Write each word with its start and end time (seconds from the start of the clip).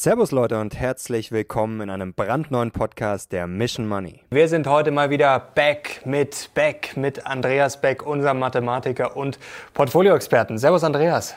Servus 0.00 0.30
Leute 0.30 0.60
und 0.60 0.78
herzlich 0.78 1.32
willkommen 1.32 1.80
in 1.80 1.90
einem 1.90 2.14
brandneuen 2.14 2.70
Podcast 2.70 3.32
der 3.32 3.48
Mission 3.48 3.88
Money. 3.88 4.20
Wir 4.30 4.46
sind 4.46 4.68
heute 4.68 4.92
mal 4.92 5.10
wieder 5.10 5.40
back 5.40 6.02
mit 6.04 6.50
Beck, 6.54 6.96
mit 6.96 7.26
Andreas 7.26 7.80
Beck, 7.80 8.06
unserem 8.06 8.38
Mathematiker 8.38 9.16
und 9.16 9.40
Portfolioexperten. 9.74 10.56
Servus 10.56 10.84
Andreas. 10.84 11.34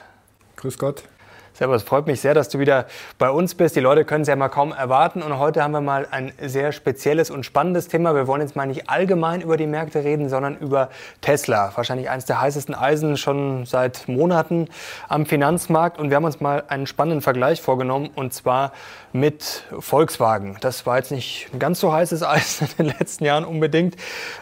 Grüß 0.58 0.78
Gott. 0.78 1.06
Servus, 1.54 1.84
freut 1.84 2.08
mich 2.08 2.22
sehr, 2.22 2.34
dass 2.34 2.48
du 2.48 2.60
wieder 2.60 2.86
bei 3.18 3.30
uns 3.30 3.56
bist. 3.56 3.76
Die 3.76 3.82
Leute 3.82 4.06
können 4.06 4.22
es 4.22 4.28
ja 4.30 4.36
mal 4.36 4.48
kaum 4.48 4.72
erwarten. 4.72 5.22
Und 5.22 5.38
heute 5.38 5.62
haben 5.62 5.72
wir 5.72 5.82
mal 5.82 6.08
ein 6.10 6.32
sehr 6.42 6.72
spezielles 6.72 7.30
und 7.30 7.46
spannendes 7.46 7.90
Thema. 7.90 8.16
Wir 8.16 8.26
wollen 8.26 8.42
jetzt 8.42 8.56
mal 8.56 8.66
nicht 8.66 8.90
allgemein 8.90 9.42
über 9.42 9.58
die 9.58 9.68
Märkte 9.68 10.04
reden, 10.04 10.30
sondern 10.30 10.58
über 10.58 10.90
Tesla. 11.20 11.74
Wahrscheinlich 11.76 12.10
eines 12.10 12.26
der 12.26 12.40
heißesten 12.40 12.74
Eisen 12.74 13.18
schon 13.18 13.66
seit 13.66 14.08
Monaten 14.08 14.70
am 15.10 15.26
Finanzmarkt. 15.26 16.00
Und 16.00 16.10
wir 16.10 16.16
haben 16.16 16.26
uns 16.26 16.40
mal 16.40 16.64
einen 16.70 16.88
spannenden 16.88 17.22
Vergleich 17.22 17.62
vorgenommen 17.62 18.10
und 18.16 18.34
zwar 18.34 18.72
mit 19.12 19.66
Volkswagen. 19.78 20.58
Das 20.62 20.86
war 20.86 20.98
jetzt 20.98 21.12
nicht 21.12 21.50
ein 21.54 21.60
ganz 21.60 21.82
so 21.82 21.92
heißes 21.92 22.24
Eisen 22.24 22.70
in 22.78 22.88
den 22.88 22.96
letzten 22.98 23.26
Jahren 23.26 23.44
unbedingt. 23.44 23.98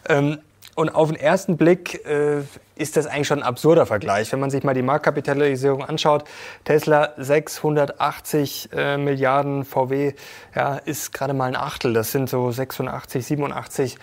Ähm, 0.07 0.37
und 0.79 0.95
auf 0.95 1.09
den 1.09 1.19
ersten 1.19 1.57
Blick 1.57 2.05
äh, 2.05 2.39
ist 2.77 2.95
das 2.95 3.05
eigentlich 3.05 3.27
schon 3.27 3.39
ein 3.39 3.43
absurder 3.43 3.85
Vergleich. 3.85 4.31
Wenn 4.31 4.39
man 4.39 4.49
sich 4.49 4.63
mal 4.63 4.73
die 4.73 4.81
Marktkapitalisierung 4.81 5.83
anschaut, 5.83 6.23
Tesla 6.63 7.11
680 7.17 8.69
äh, 8.73 8.95
Milliarden, 8.95 9.65
VW 9.65 10.13
ja, 10.55 10.77
ist 10.77 11.11
gerade 11.11 11.33
mal 11.33 11.49
ein 11.49 11.57
Achtel, 11.57 11.91
das 11.91 12.13
sind 12.13 12.29
so 12.29 12.49
86, 12.49 13.25
87 13.25 13.97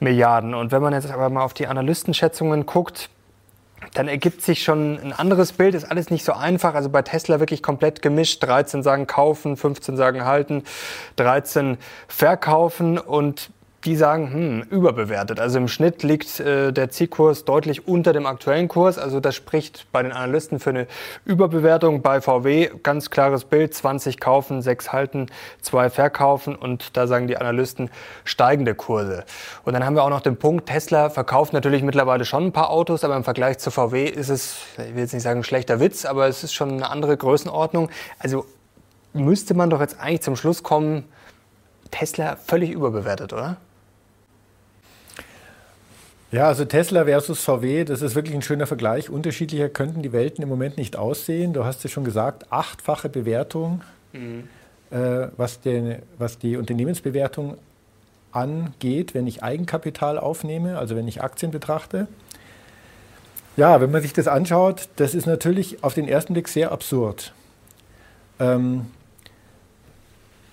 Milliarden. 0.00 0.54
Und 0.54 0.72
wenn 0.72 0.82
man 0.82 0.94
jetzt 0.94 1.08
aber 1.08 1.30
mal 1.30 1.44
auf 1.44 1.54
die 1.54 1.68
Analystenschätzungen 1.68 2.66
guckt, 2.66 3.08
dann 3.94 4.08
ergibt 4.08 4.42
sich 4.42 4.64
schon 4.64 4.98
ein 4.98 5.12
anderes 5.12 5.52
Bild. 5.52 5.76
Ist 5.76 5.88
alles 5.88 6.10
nicht 6.10 6.24
so 6.24 6.32
einfach. 6.32 6.74
Also 6.74 6.88
bei 6.88 7.02
Tesla 7.02 7.38
wirklich 7.38 7.62
komplett 7.62 8.02
gemischt. 8.02 8.42
13 8.42 8.82
sagen 8.82 9.06
kaufen, 9.06 9.56
15 9.56 9.96
sagen 9.96 10.24
halten, 10.24 10.64
13 11.14 11.78
verkaufen. 12.08 12.98
Und 12.98 13.50
die 13.86 13.96
sagen, 13.96 14.32
hm, 14.32 14.62
überbewertet. 14.68 15.38
Also 15.38 15.58
im 15.58 15.68
Schnitt 15.68 16.02
liegt 16.02 16.40
äh, 16.40 16.72
der 16.72 16.90
Zielkurs 16.90 17.44
deutlich 17.44 17.86
unter 17.86 18.12
dem 18.12 18.26
aktuellen 18.26 18.66
Kurs. 18.66 18.98
Also 18.98 19.20
das 19.20 19.36
spricht 19.36 19.86
bei 19.92 20.02
den 20.02 20.10
Analysten 20.12 20.58
für 20.58 20.70
eine 20.70 20.88
Überbewertung. 21.24 22.02
Bei 22.02 22.20
VW 22.20 22.70
ganz 22.82 23.10
klares 23.10 23.44
Bild, 23.44 23.72
20 23.74 24.18
kaufen, 24.18 24.60
6 24.60 24.92
halten, 24.92 25.26
2 25.62 25.88
verkaufen 25.90 26.56
und 26.56 26.96
da 26.96 27.06
sagen 27.06 27.28
die 27.28 27.36
Analysten 27.36 27.90
steigende 28.24 28.74
Kurse. 28.74 29.24
Und 29.64 29.72
dann 29.72 29.86
haben 29.86 29.94
wir 29.94 30.02
auch 30.02 30.10
noch 30.10 30.20
den 30.20 30.36
Punkt, 30.36 30.66
Tesla 30.66 31.08
verkauft 31.08 31.52
natürlich 31.52 31.82
mittlerweile 31.84 32.24
schon 32.24 32.46
ein 32.46 32.52
paar 32.52 32.70
Autos, 32.70 33.04
aber 33.04 33.16
im 33.16 33.24
Vergleich 33.24 33.58
zu 33.58 33.70
VW 33.70 34.04
ist 34.04 34.30
es, 34.30 34.56
ich 34.78 34.94
will 34.94 35.02
jetzt 35.02 35.14
nicht 35.14 35.22
sagen 35.22 35.44
schlechter 35.44 35.78
Witz, 35.78 36.04
aber 36.04 36.26
es 36.26 36.42
ist 36.42 36.54
schon 36.54 36.72
eine 36.72 36.90
andere 36.90 37.16
Größenordnung. 37.16 37.88
Also 38.18 38.46
müsste 39.12 39.54
man 39.54 39.70
doch 39.70 39.80
jetzt 39.80 40.00
eigentlich 40.00 40.22
zum 40.22 40.34
Schluss 40.34 40.64
kommen, 40.64 41.04
Tesla 41.92 42.34
völlig 42.36 42.72
überbewertet, 42.72 43.32
oder? 43.32 43.58
Ja, 46.32 46.48
also 46.48 46.64
Tesla 46.64 47.04
versus 47.04 47.40
VW, 47.44 47.84
das 47.84 48.02
ist 48.02 48.16
wirklich 48.16 48.34
ein 48.34 48.42
schöner 48.42 48.66
Vergleich. 48.66 49.10
Unterschiedlicher 49.10 49.68
könnten 49.68 50.02
die 50.02 50.12
Welten 50.12 50.42
im 50.42 50.48
Moment 50.48 50.76
nicht 50.76 50.96
aussehen. 50.96 51.52
Du 51.52 51.64
hast 51.64 51.84
es 51.84 51.92
schon 51.92 52.04
gesagt, 52.04 52.50
achtfache 52.50 53.08
Bewertung, 53.08 53.82
mhm. 54.12 54.48
äh, 54.90 55.28
was, 55.36 55.60
den, 55.60 56.02
was 56.18 56.38
die 56.38 56.56
Unternehmensbewertung 56.56 57.58
angeht, 58.32 59.14
wenn 59.14 59.26
ich 59.28 59.44
Eigenkapital 59.44 60.18
aufnehme, 60.18 60.78
also 60.78 60.96
wenn 60.96 61.06
ich 61.06 61.22
Aktien 61.22 61.52
betrachte. 61.52 62.08
Ja, 63.56 63.80
wenn 63.80 63.90
man 63.90 64.02
sich 64.02 64.12
das 64.12 64.28
anschaut, 64.28 64.88
das 64.96 65.14
ist 65.14 65.26
natürlich 65.26 65.82
auf 65.84 65.94
den 65.94 66.08
ersten 66.08 66.34
Blick 66.34 66.48
sehr 66.48 66.72
absurd. 66.72 67.32
Ähm, 68.38 68.86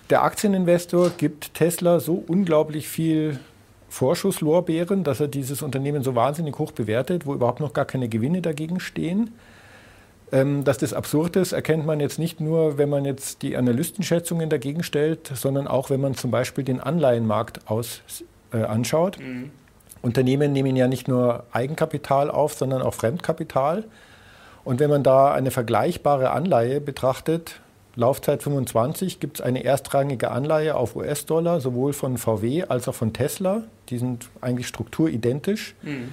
der 0.08 0.22
Aktieninvestor 0.22 1.10
gibt 1.10 1.52
Tesla 1.54 1.98
so 1.98 2.24
unglaublich 2.26 2.88
viel 2.88 3.40
Vorschusslorbeeren, 3.94 5.04
dass 5.04 5.20
er 5.20 5.28
dieses 5.28 5.62
Unternehmen 5.62 6.02
so 6.02 6.16
wahnsinnig 6.16 6.58
hoch 6.58 6.72
bewertet, 6.72 7.26
wo 7.26 7.34
überhaupt 7.34 7.60
noch 7.60 7.72
gar 7.72 7.84
keine 7.84 8.08
Gewinne 8.08 8.42
dagegen 8.42 8.80
stehen. 8.80 9.30
Ähm, 10.32 10.64
dass 10.64 10.78
das 10.78 10.92
absurd 10.92 11.36
ist, 11.36 11.52
erkennt 11.52 11.86
man 11.86 12.00
jetzt 12.00 12.18
nicht 12.18 12.40
nur, 12.40 12.76
wenn 12.76 12.88
man 12.88 13.04
jetzt 13.04 13.42
die 13.42 13.56
Analystenschätzungen 13.56 14.50
dagegen 14.50 14.82
stellt, 14.82 15.30
sondern 15.32 15.68
auch, 15.68 15.90
wenn 15.90 16.00
man 16.00 16.14
zum 16.14 16.32
Beispiel 16.32 16.64
den 16.64 16.80
Anleihenmarkt 16.80 17.70
aus, 17.70 18.02
äh, 18.52 18.62
anschaut. 18.62 19.20
Mhm. 19.20 19.52
Unternehmen 20.02 20.52
nehmen 20.52 20.74
ja 20.74 20.88
nicht 20.88 21.06
nur 21.06 21.44
Eigenkapital 21.52 22.32
auf, 22.32 22.54
sondern 22.54 22.82
auch 22.82 22.94
Fremdkapital. 22.94 23.84
Und 24.64 24.80
wenn 24.80 24.90
man 24.90 25.04
da 25.04 25.32
eine 25.32 25.52
vergleichbare 25.52 26.30
Anleihe 26.30 26.80
betrachtet, 26.80 27.60
Laufzeit 27.96 28.42
25 28.42 29.20
gibt 29.20 29.38
es 29.38 29.44
eine 29.44 29.64
erstrangige 29.64 30.30
Anleihe 30.30 30.76
auf 30.76 30.96
US-Dollar, 30.96 31.60
sowohl 31.60 31.92
von 31.92 32.18
VW 32.18 32.64
als 32.64 32.88
auch 32.88 32.94
von 32.94 33.12
Tesla. 33.12 33.62
Die 33.88 33.98
sind 33.98 34.28
eigentlich 34.40 34.66
strukturidentisch. 34.66 35.74
Mhm. 35.82 36.12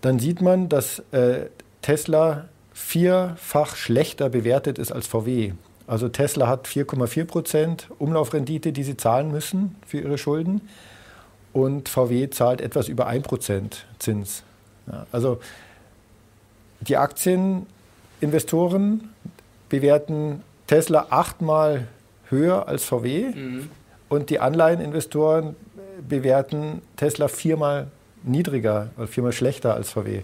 Dann 0.00 0.18
sieht 0.18 0.42
man, 0.42 0.68
dass 0.68 0.98
äh, 1.12 1.46
Tesla 1.82 2.46
vierfach 2.72 3.76
schlechter 3.76 4.28
bewertet 4.28 4.78
ist 4.78 4.90
als 4.90 5.06
VW. 5.06 5.52
Also 5.86 6.08
Tesla 6.08 6.48
hat 6.48 6.66
4,4 6.66 7.24
Prozent 7.24 7.88
Umlaufrendite, 7.98 8.72
die 8.72 8.82
sie 8.82 8.96
zahlen 8.96 9.30
müssen 9.30 9.76
für 9.86 10.00
ihre 10.00 10.18
Schulden. 10.18 10.62
Und 11.52 11.88
VW 11.88 12.30
zahlt 12.30 12.60
etwas 12.60 12.88
über 12.88 13.06
1 13.06 13.28
Prozent 13.28 13.86
Zins. 14.00 14.42
Ja, 14.88 15.06
also 15.12 15.38
die 16.80 16.96
Aktieninvestoren 16.96 19.10
bewerten 19.68 20.42
Tesla 20.66 21.06
achtmal 21.10 21.88
höher 22.28 22.68
als 22.68 22.84
VW 22.84 23.32
mhm. 23.34 23.70
und 24.08 24.30
die 24.30 24.40
Anleiheninvestoren 24.40 25.56
bewerten 26.08 26.82
Tesla 26.96 27.28
viermal 27.28 27.88
niedriger 28.22 28.88
oder 28.96 29.06
viermal 29.06 29.32
schlechter 29.32 29.74
als 29.74 29.90
VW. 29.90 30.22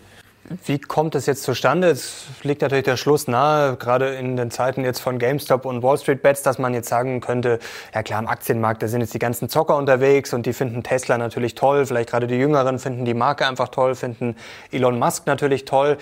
Wie 0.65 0.81
kommt 0.81 1.15
das 1.15 1.27
jetzt 1.27 1.45
zustande? 1.45 1.89
Es 1.89 2.25
liegt 2.43 2.63
natürlich 2.63 2.85
der 2.85 2.97
Schluss 2.97 3.29
nahe, 3.29 3.77
gerade 3.77 4.15
in 4.17 4.37
den 4.37 4.51
Zeiten 4.51 4.85
jetzt 4.85 4.99
von 4.99 5.19
GameStop 5.19 5.65
und 5.65 5.83
Wall 5.83 5.97
Street 5.97 6.23
Bets, 6.23 6.43
dass 6.43 6.59
man 6.59 6.75
jetzt 6.75 6.89
sagen 6.89 7.21
könnte, 7.21 7.61
ja 7.95 8.03
klar, 8.03 8.19
im 8.19 8.27
Aktienmarkt, 8.27 8.83
da 8.83 8.89
sind 8.89 9.01
jetzt 9.01 9.15
die 9.15 9.21
ganzen 9.21 9.49
Zocker 9.49 9.77
unterwegs 9.77 10.33
und 10.33 10.47
die 10.47 10.53
finden 10.53 10.83
Tesla 10.83 11.19
natürlich 11.19 11.55
toll. 11.55 11.87
Vielleicht 11.87 12.11
gerade 12.11 12.27
die 12.27 12.35
Jüngeren 12.35 12.81
finden 12.81 13.05
die 13.05 13.15
Marke 13.15 13.47
einfach 13.47 13.69
toll, 13.69 13.95
finden 13.95 14.35
Elon 14.73 14.99
Musk 14.99 15.27
natürlich 15.27 15.67
toll. 15.67 15.99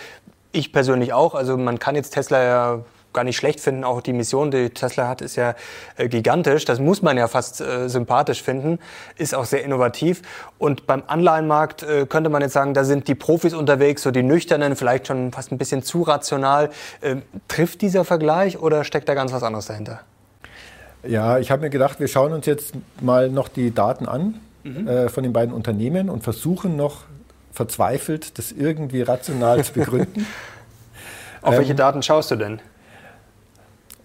Ich 0.53 0.73
persönlich 0.73 1.13
auch. 1.13 1.35
Also 1.35 1.59
man 1.59 1.79
kann 1.79 1.95
jetzt 1.95 2.11
Tesla 2.11 2.43
ja 2.43 2.81
gar 3.13 3.25
nicht 3.25 3.37
schlecht 3.37 3.61
finden. 3.61 3.85
Auch 3.85 4.01
die 4.01 4.13
Mission, 4.13 4.51
die 4.51 4.71
Tesla 4.71 5.09
hat, 5.09 5.21
ist 5.21 5.37
ja 5.37 5.55
äh, 5.97 6.09
gigantisch. 6.09 6.65
Das 6.65 6.79
muss 6.79 7.03
man 7.03 7.17
ja 7.17 7.29
fast 7.29 7.61
äh, 7.61 7.89
sympathisch 7.89 8.43
finden. 8.43 8.79
Ist 9.17 9.35
auch 9.35 9.45
sehr 9.45 9.65
innovativ. 9.65 10.23
Und 10.59 10.87
beim 10.87 11.03
Anleihenmarkt 11.07 11.83
äh, 11.83 12.07
könnte 12.07 12.31
man 12.31 12.43
jetzt 12.43 12.53
sagen, 12.53 12.75
da 12.75 12.85
sind 12.85 13.09
die 13.09 13.15
Profis 13.15 13.55
unterwegs, 13.55 14.03
so 14.03 14.11
die 14.11 14.23
Nüchternen, 14.23 14.77
vielleicht 14.77 15.07
schon 15.07 15.33
fast 15.33 15.53
ein 15.53 15.59
bisschen 15.59 15.83
zu 15.83 16.03
rational. 16.03 16.71
Ähm, 17.03 17.23
trifft 17.49 17.83
dieser 17.83 18.05
Vergleich 18.05 18.59
oder 18.59 18.85
steckt 18.85 19.09
da 19.09 19.15
ganz 19.15 19.33
was 19.33 19.43
anderes 19.43 19.67
dahinter? 19.67 20.01
Ja, 21.03 21.39
ich 21.39 21.51
habe 21.51 21.63
mir 21.63 21.71
gedacht, 21.71 22.01
wir 22.01 22.09
schauen 22.09 22.33
uns 22.33 22.47
jetzt 22.47 22.75
mal 23.01 23.31
noch 23.31 23.49
die 23.49 23.73
Daten 23.73 24.07
an 24.07 24.41
mhm. 24.65 24.89
äh, 24.89 25.09
von 25.09 25.23
den 25.23 25.33
beiden 25.33 25.55
Unternehmen 25.55 26.11
und 26.11 26.25
versuchen 26.25 26.77
noch 26.77 27.05
verzweifelt, 27.53 28.39
das 28.39 28.53
irgendwie 28.53 29.03
rational 29.03 29.63
zu 29.65 29.73
begründen. 29.73 30.27
Auf 31.43 31.57
welche 31.57 31.73
ähm, 31.73 31.77
Daten 31.77 32.03
schaust 32.03 32.31
du 32.31 32.37
denn? 32.37 32.61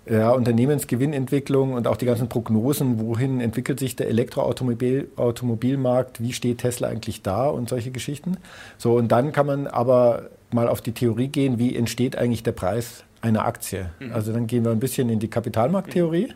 Ja, 0.05 0.31
Unternehmensgewinnentwicklung 0.31 1.73
und 1.73 1.87
auch 1.87 1.97
die 1.97 2.05
ganzen 2.05 2.27
Prognosen, 2.27 2.99
wohin 2.99 3.39
entwickelt 3.39 3.79
sich 3.79 3.95
der 3.95 4.09
Elektroautomobilmarkt, 4.09 6.21
wie 6.21 6.33
steht 6.33 6.57
Tesla 6.59 6.89
eigentlich 6.89 7.21
da 7.21 7.47
und 7.47 7.69
solche 7.69 7.91
Geschichten. 7.91 8.37
So, 8.77 8.97
und 8.97 9.11
dann 9.11 9.31
kann 9.31 9.45
man 9.45 9.67
aber 9.67 10.29
mal 10.51 10.67
auf 10.67 10.81
die 10.81 10.91
Theorie 10.91 11.29
gehen, 11.29 11.57
wie 11.57 11.75
entsteht 11.75 12.17
eigentlich 12.17 12.43
der 12.43 12.51
Preis 12.51 13.05
einer 13.21 13.45
Aktie. 13.45 13.89
Mhm. 13.99 14.11
Also 14.11 14.33
dann 14.33 14.47
gehen 14.47 14.65
wir 14.65 14.71
ein 14.71 14.79
bisschen 14.79 15.09
in 15.09 15.19
die 15.19 15.29
Kapitalmarkttheorie. 15.29 16.33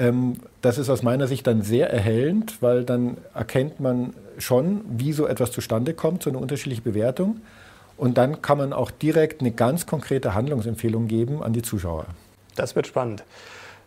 Ähm, 0.00 0.38
das 0.62 0.78
ist 0.78 0.90
aus 0.90 1.02
meiner 1.02 1.28
Sicht 1.28 1.46
dann 1.46 1.62
sehr 1.62 1.90
erhellend, 1.90 2.60
weil 2.60 2.84
dann 2.84 3.18
erkennt 3.34 3.78
man 3.78 4.14
schon, 4.38 4.80
wie 4.88 5.12
so 5.12 5.28
etwas 5.28 5.52
zustande 5.52 5.94
kommt, 5.94 6.24
so 6.24 6.30
eine 6.30 6.38
unterschiedliche 6.38 6.82
Bewertung. 6.82 7.40
Und 7.96 8.18
dann 8.18 8.42
kann 8.42 8.58
man 8.58 8.72
auch 8.72 8.90
direkt 8.90 9.40
eine 9.40 9.52
ganz 9.52 9.86
konkrete 9.86 10.34
Handlungsempfehlung 10.34 11.06
geben 11.06 11.42
an 11.42 11.52
die 11.52 11.62
Zuschauer. 11.62 12.06
Das 12.56 12.76
wird 12.76 12.86
spannend. 12.86 13.24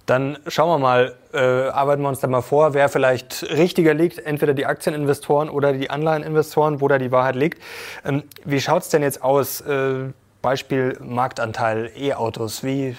Dann 0.06 0.38
schauen 0.48 0.70
wir 0.70 0.78
mal, 0.78 1.16
äh, 1.34 1.40
arbeiten 1.40 2.04
wir 2.04 2.10
uns 2.10 2.20
da 2.20 2.28
mal 2.28 2.42
vor, 2.42 2.76
wer 2.76 2.90
vielleicht 2.90 3.44
richtiger 3.50 3.96
liegt, 3.96 4.20
entweder 4.20 4.54
die 4.54 4.68
Aktieninvestoren 4.68 5.50
oder 5.50 5.74
die 5.74 5.90
Anleiheninvestoren, 5.90 6.80
wo 6.80 6.88
da 6.88 7.00
die 7.00 7.12
Wahrheit 7.12 7.36
liegt. 7.36 7.62
Ähm, 8.06 8.24
wie 8.44 8.62
schaut 8.62 8.84
es 8.84 8.90
denn 8.90 9.02
jetzt 9.02 9.24
aus? 9.24 9.62
Äh, 9.62 10.12
Beispiel 10.44 10.96
Marktanteil 11.02 11.92
E-Autos. 11.98 12.64
Wie 12.64 12.90
äh, 12.90 12.96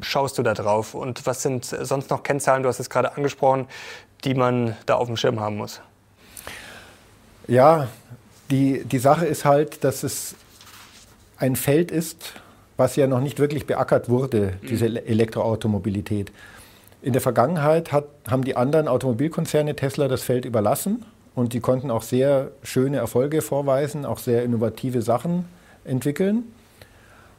schaust 0.00 0.36
du 0.36 0.42
da 0.42 0.52
drauf? 0.52 0.94
Und 0.94 1.24
was 1.26 1.42
sind 1.42 1.64
sonst 1.64 2.10
noch 2.10 2.24
Kennzahlen, 2.24 2.64
du 2.64 2.68
hast 2.68 2.80
es 2.80 2.90
gerade 2.90 3.16
angesprochen, 3.16 3.68
die 4.24 4.34
man 4.34 4.76
da 4.86 4.96
auf 4.96 5.06
dem 5.06 5.16
Schirm 5.16 5.38
haben 5.38 5.58
muss? 5.58 5.80
Ja, 7.46 7.86
die, 8.50 8.84
die 8.84 8.98
Sache 8.98 9.26
ist 9.26 9.44
halt, 9.44 9.84
dass 9.84 10.02
es 10.02 10.34
ein 11.36 11.54
Feld 11.54 11.92
ist, 11.92 12.34
was 12.76 12.96
ja 12.96 13.06
noch 13.06 13.20
nicht 13.20 13.38
wirklich 13.38 13.66
beackert 13.66 14.08
wurde, 14.08 14.54
diese 14.68 14.86
Elektroautomobilität. 14.86 16.32
In 17.02 17.12
der 17.12 17.22
Vergangenheit 17.22 17.92
hat, 17.92 18.04
haben 18.28 18.44
die 18.44 18.56
anderen 18.56 18.88
Automobilkonzerne 18.88 19.74
Tesla 19.74 20.08
das 20.08 20.22
Feld 20.22 20.44
überlassen 20.44 21.04
und 21.34 21.52
die 21.52 21.60
konnten 21.60 21.90
auch 21.90 22.02
sehr 22.02 22.52
schöne 22.62 22.98
Erfolge 22.98 23.42
vorweisen, 23.42 24.04
auch 24.04 24.18
sehr 24.18 24.44
innovative 24.44 25.02
Sachen 25.02 25.46
entwickeln 25.84 26.44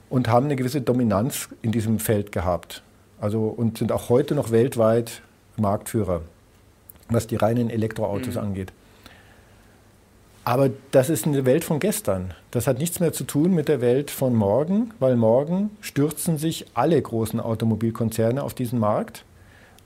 und 0.09 0.27
haben 0.27 0.45
eine 0.45 0.56
gewisse 0.56 0.81
Dominanz 0.81 1.50
in 1.62 1.71
diesem 1.71 2.00
Feld 2.00 2.31
gehabt. 2.31 2.83
Also 3.21 3.45
und 3.45 3.77
sind 3.77 3.91
auch 3.91 4.09
heute 4.09 4.36
noch 4.36 4.51
weltweit 4.51 5.21
Marktführer, 5.56 6.21
was 7.09 7.27
die 7.27 7.36
reinen 7.36 7.69
Elektroautos 7.69 8.36
mhm. 8.36 8.41
angeht. 8.41 8.74
Aber 10.45 10.69
das 10.92 11.10
ist 11.10 11.25
eine 11.25 11.45
Welt 11.45 11.63
von 11.63 11.80
gestern. 11.80 12.34
Das 12.51 12.68
hat 12.68 12.78
nichts 12.78 13.00
mehr 13.00 13.13
zu 13.13 13.24
tun 13.24 13.54
mit 13.54 13.69
der 13.69 13.80
Welt 13.80 14.12
von 14.12 14.36
morgen, 14.36 14.92
weil 15.00 15.16
morgen 15.16 15.69
stürzen 15.80 16.38
sich 16.38 16.66
alle 16.74 17.01
großen 17.01 17.40
Automobilkonzerne 17.40 18.44
auf 18.44 18.54
diesen 18.54 18.80
Markt. 18.80 19.24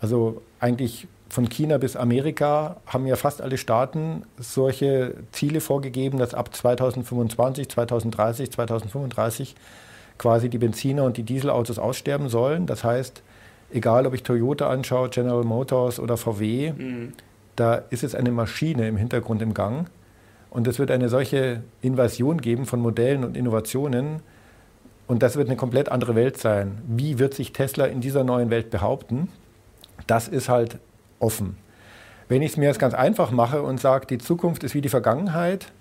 Also 0.01 0.41
eigentlich 0.59 1.07
von 1.29 1.47
China 1.49 1.77
bis 1.77 1.95
Amerika 1.95 2.77
haben 2.87 3.05
ja 3.05 3.15
fast 3.15 3.41
alle 3.41 3.57
Staaten 3.57 4.23
solche 4.39 5.15
Ziele 5.31 5.61
vorgegeben, 5.61 6.17
dass 6.17 6.33
ab 6.33 6.55
2025, 6.55 7.69
2030, 7.69 8.51
2035 8.51 9.55
quasi 10.17 10.49
die 10.49 10.57
Benziner 10.57 11.03
und 11.03 11.17
die 11.17 11.23
Dieselautos 11.23 11.77
aussterben 11.77 12.29
sollen. 12.29 12.65
Das 12.65 12.83
heißt, 12.83 13.21
egal 13.71 14.07
ob 14.07 14.15
ich 14.15 14.23
Toyota 14.23 14.69
anschaue, 14.69 15.09
General 15.09 15.43
Motors 15.43 15.99
oder 15.99 16.17
VW, 16.17 16.71
mhm. 16.71 17.13
da 17.55 17.75
ist 17.75 18.03
es 18.03 18.15
eine 18.15 18.31
Maschine 18.31 18.87
im 18.87 18.97
Hintergrund 18.97 19.43
im 19.43 19.53
Gang 19.53 19.87
und 20.49 20.67
es 20.67 20.79
wird 20.79 20.91
eine 20.91 21.09
solche 21.09 21.61
Invasion 21.81 22.39
geben 22.39 22.65
von 22.65 22.79
Modellen 22.79 23.23
und 23.23 23.35
Innovationen. 23.35 24.21
Und 25.07 25.23
das 25.23 25.37
wird 25.37 25.47
eine 25.47 25.57
komplett 25.57 25.89
andere 25.89 26.15
Welt 26.15 26.37
sein. 26.37 26.81
Wie 26.87 27.19
wird 27.19 27.33
sich 27.33 27.53
Tesla 27.53 27.85
in 27.85 28.01
dieser 28.01 28.23
neuen 28.23 28.49
Welt 28.49 28.69
behaupten? 28.69 29.29
Das 30.05 30.27
ist 30.27 30.49
halt 30.49 30.79
offen. 31.19 31.57
Wenn 32.27 32.41
ich 32.41 32.51
es 32.51 32.57
mir 32.57 32.65
jetzt 32.65 32.79
ganz 32.79 32.93
einfach 32.93 33.31
mache 33.31 33.61
und 33.61 33.79
sage, 33.79 34.05
die 34.05 34.17
Zukunft 34.17 34.63
ist 34.63 34.73
wie 34.73 34.81
die 34.81 34.89
Vergangenheit, 34.89 35.71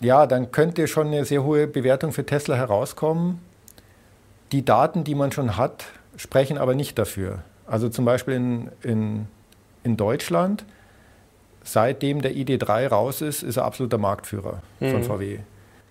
ja, 0.00 0.26
dann 0.26 0.50
könnte 0.50 0.88
schon 0.88 1.08
eine 1.08 1.24
sehr 1.24 1.44
hohe 1.44 1.68
Bewertung 1.68 2.10
für 2.12 2.26
Tesla 2.26 2.56
herauskommen. 2.56 3.40
Die 4.50 4.64
Daten, 4.64 5.04
die 5.04 5.14
man 5.14 5.30
schon 5.30 5.56
hat, 5.56 5.84
sprechen 6.16 6.58
aber 6.58 6.74
nicht 6.74 6.98
dafür. 6.98 7.44
Also 7.66 7.88
zum 7.88 8.04
Beispiel 8.04 8.34
in, 8.34 8.68
in, 8.82 9.26
in 9.84 9.96
Deutschland 9.96 10.64
seitdem 11.64 12.22
der 12.22 12.32
ID3 12.32 12.88
raus 12.88 13.20
ist, 13.20 13.42
ist 13.42 13.56
er 13.56 13.64
absoluter 13.64 13.98
Marktführer 13.98 14.62
mhm. 14.80 14.90
von 14.90 15.04
VW. 15.04 15.38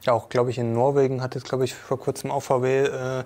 Ja, 0.03 0.13
auch, 0.13 0.29
glaube 0.29 0.50
ich, 0.50 0.57
in 0.57 0.73
Norwegen 0.73 1.21
hat 1.21 1.35
es, 1.35 1.44
glaube 1.44 1.63
ich, 1.63 1.75
vor 1.75 2.00
kurzem 2.00 2.31
auch 2.31 2.41
VW 2.41 2.85
äh, 2.85 3.23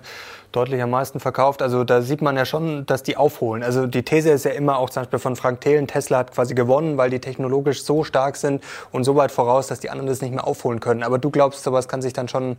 deutlich 0.52 0.82
am 0.82 0.90
meisten 0.90 1.20
verkauft. 1.20 1.62
Also 1.62 1.84
da 1.84 2.02
sieht 2.02 2.20
man 2.20 2.36
ja 2.36 2.44
schon, 2.44 2.84
dass 2.84 3.02
die 3.02 3.16
aufholen. 3.16 3.62
Also 3.62 3.86
die 3.86 4.02
These 4.02 4.30
ist 4.30 4.44
ja 4.44 4.50
immer 4.50 4.78
auch 4.78 4.90
zum 4.90 5.02
Beispiel 5.02 5.18
von 5.18 5.36
Frank 5.36 5.62
Thelen, 5.62 5.86
Tesla 5.86 6.18
hat 6.18 6.34
quasi 6.34 6.54
gewonnen, 6.54 6.98
weil 6.98 7.08
die 7.08 7.18
technologisch 7.18 7.82
so 7.82 8.04
stark 8.04 8.36
sind 8.36 8.62
und 8.92 9.04
so 9.04 9.16
weit 9.16 9.32
voraus, 9.32 9.68
dass 9.68 9.80
die 9.80 9.88
anderen 9.88 10.08
das 10.08 10.20
nicht 10.20 10.34
mehr 10.34 10.46
aufholen 10.46 10.80
können. 10.80 11.02
Aber 11.02 11.18
du 11.18 11.30
glaubst, 11.30 11.62
sowas 11.62 11.88
kann 11.88 12.02
sich 12.02 12.12
dann 12.12 12.28
schon 12.28 12.58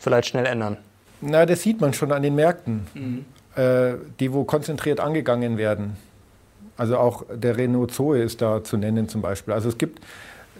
vielleicht 0.00 0.26
schnell 0.26 0.46
ändern? 0.46 0.76
Na, 1.20 1.46
das 1.46 1.62
sieht 1.62 1.80
man 1.80 1.94
schon 1.94 2.10
an 2.10 2.22
den 2.22 2.34
Märkten, 2.34 2.86
mhm. 2.94 3.24
äh, 3.54 3.94
die 4.18 4.32
wo 4.32 4.42
konzentriert 4.42 4.98
angegangen 4.98 5.56
werden. 5.56 5.96
Also 6.76 6.96
auch 6.96 7.24
der 7.32 7.56
Renault 7.56 7.92
Zoe 7.92 8.22
ist 8.22 8.40
da 8.40 8.64
zu 8.64 8.76
nennen 8.76 9.08
zum 9.08 9.22
Beispiel. 9.22 9.52
Also 9.54 9.68
es 9.68 9.78
gibt, 9.78 10.00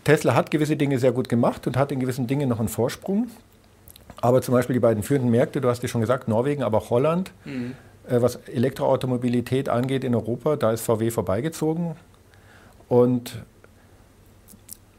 Tesla 0.05 0.35
hat 0.35 0.50
gewisse 0.50 0.76
Dinge 0.76 0.99
sehr 0.99 1.12
gut 1.12 1.29
gemacht 1.29 1.67
und 1.67 1.76
hat 1.76 1.91
in 1.93 2.00
gewissen 2.00 2.26
Dingen 2.26 2.49
noch 2.49 2.59
einen 2.59 2.69
Vorsprung. 2.69 3.29
Aber 4.20 4.43
zum 4.43 4.53
Beispiel 4.53 4.75
die 4.75 4.81
beiden 4.81 5.03
führenden 5.03 5.31
Märkte, 5.31 5.61
du 5.61 5.69
hast 5.69 5.82
ja 5.82 5.88
schon 5.88 6.00
gesagt, 6.00 6.29
Norwegen, 6.29 6.62
aber 6.62 6.79
auch 6.79 6.91
Holland, 6.91 7.32
mhm. 7.44 7.73
äh, 8.09 8.20
was 8.20 8.37
Elektroautomobilität 8.37 9.69
angeht 9.69 10.05
in 10.05 10.14
Europa, 10.14 10.56
da 10.56 10.70
ist 10.70 10.82
VW 10.82 11.11
vorbeigezogen. 11.11 11.97
Und 12.88 13.43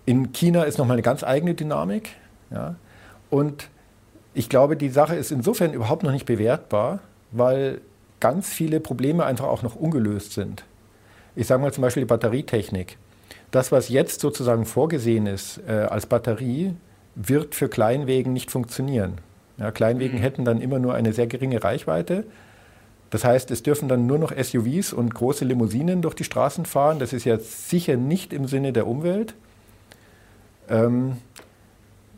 in 0.06 0.34
China 0.34 0.64
ist 0.64 0.78
nochmal 0.78 0.96
eine 0.96 1.04
ganz 1.04 1.24
eigene 1.24 1.54
Dynamik. 1.54 2.10
Ja. 2.52 2.76
Und 3.30 3.70
ich 4.34 4.50
glaube, 4.50 4.76
die 4.76 4.90
Sache 4.90 5.16
ist 5.16 5.32
insofern 5.32 5.74
überhaupt 5.74 6.04
noch 6.04 6.12
nicht 6.12 6.26
bewertbar, 6.26 7.00
weil 7.32 7.82
ganz 8.20 8.50
viele 8.50 8.80
Probleme 8.80 9.26
einfach 9.26 9.46
auch 9.46 9.62
noch 9.62 9.76
ungelöst 9.76 10.34
sind 10.34 10.66
ich 11.36 11.48
sage 11.48 11.62
mal 11.62 11.74
zum 11.74 11.82
Beispiel 11.82 12.02
die 12.02 12.08
Batterietechnik. 12.08 12.98
Das, 13.52 13.72
was 13.72 13.90
jetzt 13.90 14.20
sozusagen 14.20 14.66
vorgesehen 14.66 15.28
ist 15.28 15.62
äh, 15.68 15.72
als 15.72 16.06
Batterie, 16.06 16.74
wird 17.16 17.56
für 17.56 17.70
Kleinwegen 17.70 18.34
nicht 18.34 18.50
funktionieren. 18.50 19.20
Ja, 19.58 19.72
Kleinwegen 19.72 20.20
mhm. 20.20 20.24
hätten 20.24 20.46
dann 20.46 20.62
immer 20.62 20.80
nur 20.80 20.96
eine 20.96 21.14
sehr 21.14 21.28
geringe 21.28 21.64
Reichweite. 21.64 22.26
Das 23.12 23.24
heißt, 23.24 23.52
es 23.52 23.62
dürfen 23.62 23.88
dann 23.88 24.08
nur 24.08 24.18
noch 24.18 24.34
SUVs 24.36 24.92
und 24.92 25.14
große 25.14 25.46
Limousinen 25.46 26.02
durch 26.02 26.16
die 26.16 26.24
Straßen 26.24 26.66
fahren. 26.66 26.98
Das 26.98 27.14
ist 27.14 27.26
ja 27.26 27.38
sicher 27.38 27.96
nicht 27.96 28.34
im 28.34 28.48
Sinne 28.48 28.74
der 28.74 28.88
Umwelt. 28.88 29.36
Ähm, 30.68 31.18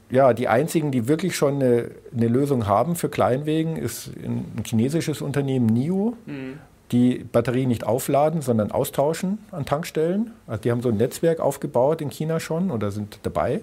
ja, 0.09 0.33
die 0.33 0.47
einzigen, 0.47 0.91
die 0.91 1.09
wirklich 1.09 1.35
schon 1.35 1.55
eine, 1.55 1.91
eine, 2.15 2.27
Lösung 2.29 2.67
haben 2.67 2.95
für 2.95 3.09
Kleinwegen, 3.09 3.75
ist 3.75 4.07
ein, 4.15 4.45
ein 4.55 4.63
chinesisches 4.63 5.21
Unternehmen 5.21 5.65
NIO. 5.65 6.15
Mhm 6.25 6.59
die 6.91 7.25
Batterie 7.31 7.65
nicht 7.65 7.85
aufladen, 7.85 8.41
sondern 8.41 8.71
austauschen 8.71 9.39
an 9.51 9.65
Tankstellen. 9.65 10.31
Also 10.47 10.61
die 10.61 10.71
haben 10.71 10.81
so 10.81 10.89
ein 10.89 10.97
Netzwerk 10.97 11.39
aufgebaut 11.39 12.01
in 12.01 12.09
China 12.09 12.39
schon 12.39 12.71
oder 12.71 12.91
sind 12.91 13.19
dabei. 13.23 13.61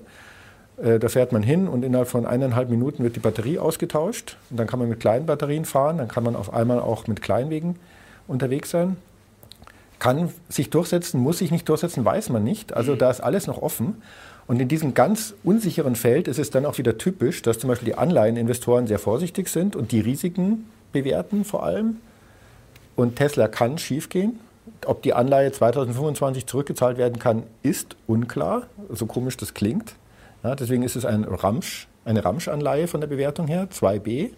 Äh, 0.83 0.99
da 0.99 1.09
fährt 1.09 1.33
man 1.33 1.43
hin 1.43 1.69
und 1.69 1.85
innerhalb 1.85 2.09
von 2.09 2.27
eineinhalb 2.27 2.69
Minuten 2.69 3.05
wird 3.05 3.17
die 3.17 3.21
Batterie 3.21 3.59
ausgetauscht. 3.59 4.37
Und 4.51 4.59
dann 4.59 4.67
kann 4.67 4.79
man 4.79 4.89
mit 4.89 5.01
kleinen 5.01 5.27
Batterien 5.27 5.65
fahren, 5.65 5.99
dann 5.99 6.09
kann 6.09 6.25
man 6.25 6.37
auf 6.37 6.53
einmal 6.53 6.81
auch 6.81 7.07
mit 7.07 7.23
Kleinwegen 7.23 7.77
unterwegs 8.27 8.71
sein. 8.71 8.97
Kann 9.99 10.33
sich 10.49 10.71
durchsetzen, 10.71 11.21
muss 11.21 11.39
sich 11.39 11.53
nicht 11.53 11.69
durchsetzen, 11.69 12.05
weiß 12.05 12.31
man 12.31 12.43
nicht. 12.43 12.75
Also 12.75 12.97
da 12.97 13.11
ist 13.11 13.21
alles 13.21 13.47
noch 13.47 13.63
offen. 13.63 14.03
Und 14.49 14.61
in 14.61 14.67
diesem 14.67 14.95
ganz 14.95 15.35
unsicheren 15.45 15.95
Feld 15.95 16.27
ist 16.27 16.41
es 16.41 16.51
dann 16.51 16.67
auch 16.67 16.77
wieder 16.79 16.99
typisch, 16.99 17.43
dass 17.43 17.61
zum 17.61 17.69
Beispiel 17.69 17.87
die 17.87 17.95
Anleiheninvestoren 17.95 18.89
sehr 18.89 18.99
vorsichtig 18.99 19.49
sind 19.49 19.77
und 19.77 19.93
die 19.93 20.01
Risiken 20.01 20.69
bewerten 20.93 21.45
vor 21.45 21.63
allem 21.63 21.99
und 22.97 23.17
Tesla 23.17 23.49
kann 23.49 23.79
schiefgehen. 23.79 24.41
Ob 24.87 25.03
die 25.03 25.15
Anleihe 25.15 25.51
2025 25.51 26.47
zurückgezahlt 26.47 26.99
werden 26.99 27.19
kann, 27.19 27.45
ist 27.63 27.97
unklar, 28.07 28.67
so 28.91 29.07
komisch 29.07 29.37
das 29.37 29.55
klingt. 29.55 29.95
Ja, 30.43 30.55
deswegen 30.55 30.83
ist 30.83 30.97
es 30.97 31.05
ein 31.05 31.25
Ramsch, 31.25 31.89
eine 32.05 32.25
Ramsch-Anleihe 32.25 32.89
von 32.89 33.01
der 33.01 33.09
Bewertung 33.09 33.47
her, 33.47 33.69
2b. 33.71 34.31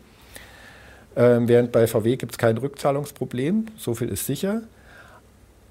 Ähm, 1.16 1.48
während 1.48 1.72
bei 1.72 1.86
VW 1.86 2.16
gibt 2.16 2.32
es 2.32 2.38
kein 2.38 2.58
Rückzahlungsproblem, 2.58 3.66
so 3.76 3.94
viel 3.94 4.08
ist 4.08 4.26
sicher. 4.26 4.62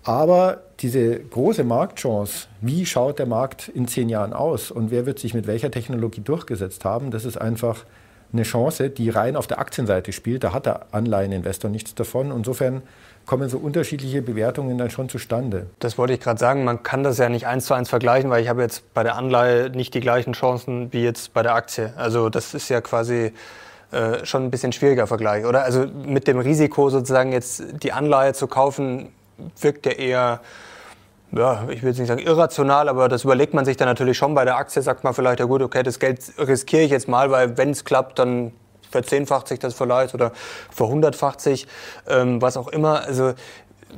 Aber 0.03 0.63
diese 0.79 1.19
große 1.19 1.63
Marktchance, 1.63 2.47
wie 2.61 2.85
schaut 2.85 3.19
der 3.19 3.25
Markt 3.25 3.69
in 3.69 3.87
zehn 3.87 4.09
Jahren 4.09 4.33
aus 4.33 4.69
und 4.69 4.91
wer 4.91 5.05
wird 5.05 5.19
sich 5.19 5.33
mit 5.33 5.47
welcher 5.47 5.71
Technologie 5.71 6.21
durchgesetzt 6.21 6.83
haben, 6.83 7.09
das 7.09 7.25
ist 7.25 7.37
einfach 7.37 7.85
eine 8.33 8.43
Chance, 8.43 8.89
die 8.89 9.09
rein 9.09 9.35
auf 9.35 9.47
der 9.47 9.59
Aktienseite 9.59 10.11
spielt. 10.11 10.43
Da 10.43 10.53
hat 10.53 10.65
der 10.65 10.87
Anleiheninvestor 10.91 11.69
nichts 11.69 11.95
davon. 11.95 12.31
Insofern 12.31 12.81
kommen 13.25 13.47
so 13.47 13.57
unterschiedliche 13.57 14.21
Bewertungen 14.21 14.77
dann 14.77 14.89
schon 14.89 15.07
zustande. 15.07 15.67
Das 15.79 15.97
wollte 15.97 16.13
ich 16.13 16.19
gerade 16.19 16.39
sagen. 16.39 16.63
Man 16.63 16.83
kann 16.83 17.03
das 17.03 17.17
ja 17.19 17.29
nicht 17.29 17.47
eins 17.47 17.65
zu 17.65 17.73
eins 17.73 17.89
vergleichen, 17.89 18.29
weil 18.29 18.41
ich 18.41 18.49
habe 18.49 18.61
jetzt 18.61 18.93
bei 18.93 19.03
der 19.03 19.15
Anleihe 19.15 19.69
nicht 19.69 19.93
die 19.93 20.01
gleichen 20.01 20.33
Chancen 20.33 20.91
wie 20.91 21.03
jetzt 21.03 21.33
bei 21.33 21.43
der 21.43 21.55
Aktie. 21.55 21.93
Also 21.95 22.29
das 22.29 22.53
ist 22.53 22.69
ja 22.69 22.81
quasi 22.81 23.31
äh, 23.91 24.25
schon 24.25 24.43
ein 24.43 24.51
bisschen 24.51 24.73
schwieriger 24.73 25.07
Vergleich, 25.07 25.45
oder? 25.45 25.63
Also 25.63 25.85
mit 25.85 26.27
dem 26.27 26.39
Risiko 26.39 26.89
sozusagen 26.89 27.31
jetzt 27.31 27.63
die 27.83 27.91
Anleihe 27.91 28.33
zu 28.33 28.47
kaufen, 28.47 29.09
wirkt 29.61 29.85
ja 29.85 29.91
eher 29.91 30.41
ja, 31.35 31.67
ich 31.69 31.81
will 31.81 31.89
jetzt 31.89 31.99
nicht 31.99 32.07
sagen 32.07 32.21
irrational, 32.21 32.89
aber 32.89 33.09
das 33.09 33.23
überlegt 33.23 33.53
man 33.53 33.65
sich 33.65 33.77
dann 33.77 33.87
natürlich 33.87 34.17
schon. 34.17 34.35
Bei 34.35 34.45
der 34.45 34.57
Aktie 34.57 34.81
sagt 34.81 35.03
man 35.03 35.13
vielleicht, 35.13 35.39
ja 35.39 35.45
gut, 35.45 35.61
okay, 35.61 35.83
das 35.83 35.99
Geld 35.99 36.19
riskiere 36.37 36.83
ich 36.83 36.91
jetzt 36.91 37.07
mal, 37.07 37.31
weil 37.31 37.57
wenn 37.57 37.71
es 37.71 37.85
klappt, 37.85 38.19
dann 38.19 38.53
verzehnfacht 38.91 39.47
sich 39.47 39.59
das 39.59 39.73
vielleicht 39.73 40.13
oder 40.13 40.31
verhundertfacht 40.69 41.41
sich, 41.41 41.67
ähm, 42.07 42.41
was 42.41 42.57
auch 42.57 42.67
immer. 42.67 43.01
Also 43.01 43.33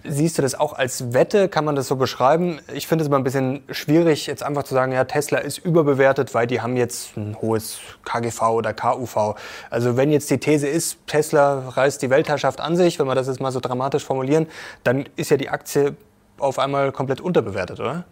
siehst 0.03 0.37
du 0.37 0.41
das 0.41 0.55
auch 0.55 0.73
als 0.73 1.13
Wette? 1.13 1.49
Kann 1.49 1.65
man 1.65 1.75
das 1.75 1.87
so 1.87 1.97
beschreiben? 1.97 2.59
Ich 2.73 2.87
finde 2.87 3.03
es 3.03 3.07
immer 3.07 3.17
ein 3.17 3.23
bisschen 3.23 3.63
schwierig, 3.69 4.27
jetzt 4.27 4.43
einfach 4.43 4.63
zu 4.63 4.73
sagen, 4.73 4.93
ja, 4.93 5.03
Tesla 5.03 5.39
ist 5.39 5.57
überbewertet, 5.57 6.33
weil 6.33 6.47
die 6.47 6.61
haben 6.61 6.77
jetzt 6.77 7.17
ein 7.17 7.35
hohes 7.41 7.79
KGV 8.05 8.41
oder 8.51 8.73
KUV. 8.73 9.35
Also 9.69 9.97
wenn 9.97 10.11
jetzt 10.11 10.29
die 10.29 10.37
These 10.37 10.67
ist, 10.67 10.97
Tesla 11.07 11.69
reißt 11.69 12.01
die 12.01 12.09
Weltherrschaft 12.09 12.61
an 12.61 12.75
sich, 12.75 12.97
wenn 12.99 13.07
wir 13.07 13.15
das 13.15 13.27
jetzt 13.27 13.41
mal 13.41 13.51
so 13.51 13.59
dramatisch 13.59 14.05
formulieren, 14.05 14.47
dann 14.83 15.05
ist 15.15 15.31
ja 15.31 15.37
die 15.37 15.49
Aktie 15.49 15.95
auf 16.37 16.59
einmal 16.59 16.91
komplett 16.91 17.21
unterbewertet, 17.21 17.79
oder? 17.79 18.05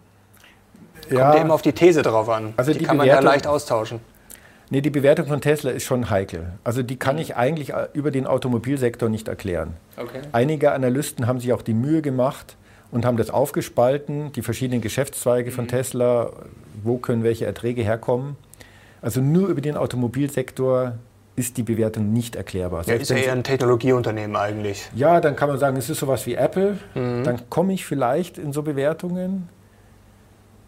Ja. 1.10 1.24
Kommt 1.24 1.34
ja 1.34 1.42
immer 1.42 1.54
auf 1.54 1.62
die 1.62 1.72
These 1.72 2.02
drauf 2.02 2.28
an. 2.28 2.54
Also 2.56 2.72
die, 2.72 2.78
die 2.78 2.84
kann 2.84 2.96
man 2.96 3.06
ja 3.06 3.20
leicht 3.20 3.46
austauschen. 3.46 4.00
Nee, 4.70 4.80
die 4.80 4.90
Bewertung 4.90 5.26
von 5.26 5.40
Tesla 5.40 5.70
ist 5.70 5.84
schon 5.84 6.08
heikel. 6.08 6.52
Also 6.64 6.82
die 6.82 6.96
kann 6.96 7.18
ich 7.18 7.36
eigentlich 7.36 7.74
äh, 7.74 7.88
über 7.92 8.10
den 8.10 8.26
Automobilsektor 8.26 9.08
nicht 9.08 9.28
erklären. 9.28 9.74
Okay. 9.96 10.22
Einige 10.32 10.72
Analysten 10.72 11.26
haben 11.26 11.38
sich 11.38 11.52
auch 11.52 11.62
die 11.62 11.74
Mühe 11.74 12.00
gemacht 12.00 12.56
und 12.90 13.04
haben 13.04 13.16
das 13.16 13.28
aufgespalten, 13.30 14.32
die 14.32 14.42
verschiedenen 14.42 14.80
Geschäftszweige 14.80 15.50
von 15.50 15.64
mhm. 15.64 15.68
Tesla, 15.68 16.30
wo 16.82 16.96
können 16.96 17.24
welche 17.24 17.44
Erträge 17.44 17.82
herkommen. 17.82 18.36
Also 19.02 19.20
nur 19.20 19.48
über 19.48 19.60
den 19.60 19.76
Automobilsektor 19.76 20.94
ist 21.36 21.56
die 21.56 21.62
Bewertung 21.62 22.12
nicht 22.12 22.36
erklärbar. 22.36 22.84
Ja, 22.86 22.94
ist 22.94 23.10
ja 23.10 23.16
eher 23.16 23.32
ein 23.32 23.42
Technologieunternehmen 23.42 24.36
eigentlich. 24.36 24.88
Ja, 24.94 25.20
dann 25.20 25.34
kann 25.34 25.48
man 25.48 25.58
sagen, 25.58 25.76
es 25.76 25.90
ist 25.90 25.98
sowas 25.98 26.26
wie 26.26 26.34
Apple. 26.34 26.78
Mhm. 26.94 27.24
Dann 27.24 27.50
komme 27.50 27.72
ich 27.72 27.84
vielleicht 27.84 28.38
in 28.38 28.52
so 28.52 28.62
Bewertungen. 28.62 29.48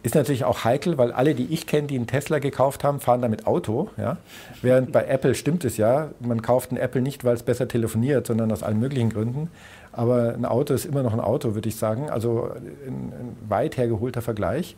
Ist 0.02 0.14
natürlich 0.14 0.44
auch 0.44 0.64
heikel, 0.64 0.99
weil 0.99 1.12
alle, 1.12 1.35
die 1.35 1.52
ich 1.52 1.66
kenne, 1.66 1.88
die 1.88 1.96
einen 1.96 2.06
Tesla 2.06 2.38
gekauft 2.38 2.85
haben, 2.85 3.00
fahren 3.00 3.23
damit 3.23 3.46
Auto. 3.46 3.90
Ja? 3.96 4.18
Während 4.62 4.92
bei 4.92 5.04
Apple 5.04 5.35
stimmt 5.35 5.64
es 5.64 5.76
ja, 5.76 6.11
man 6.20 6.42
kauft 6.42 6.70
einen 6.70 6.80
Apple 6.80 7.00
nicht, 7.00 7.25
weil 7.25 7.35
es 7.35 7.42
besser 7.42 7.66
telefoniert, 7.68 8.26
sondern 8.26 8.50
aus 8.52 8.62
allen 8.62 8.78
möglichen 8.78 9.11
Gründen. 9.11 9.50
Aber 9.92 10.35
ein 10.35 10.44
Auto 10.44 10.75
ist 10.75 10.85
immer 10.85 11.02
noch 11.02 11.12
ein 11.12 11.20
Auto, 11.20 11.54
würde 11.54 11.68
ich 11.68 11.76
sagen. 11.76 12.11
Also 12.11 12.50
ein, 12.87 13.12
ein 13.12 13.37
weit 13.49 13.76
hergeholter 13.76 14.20
Vergleich. 14.20 14.76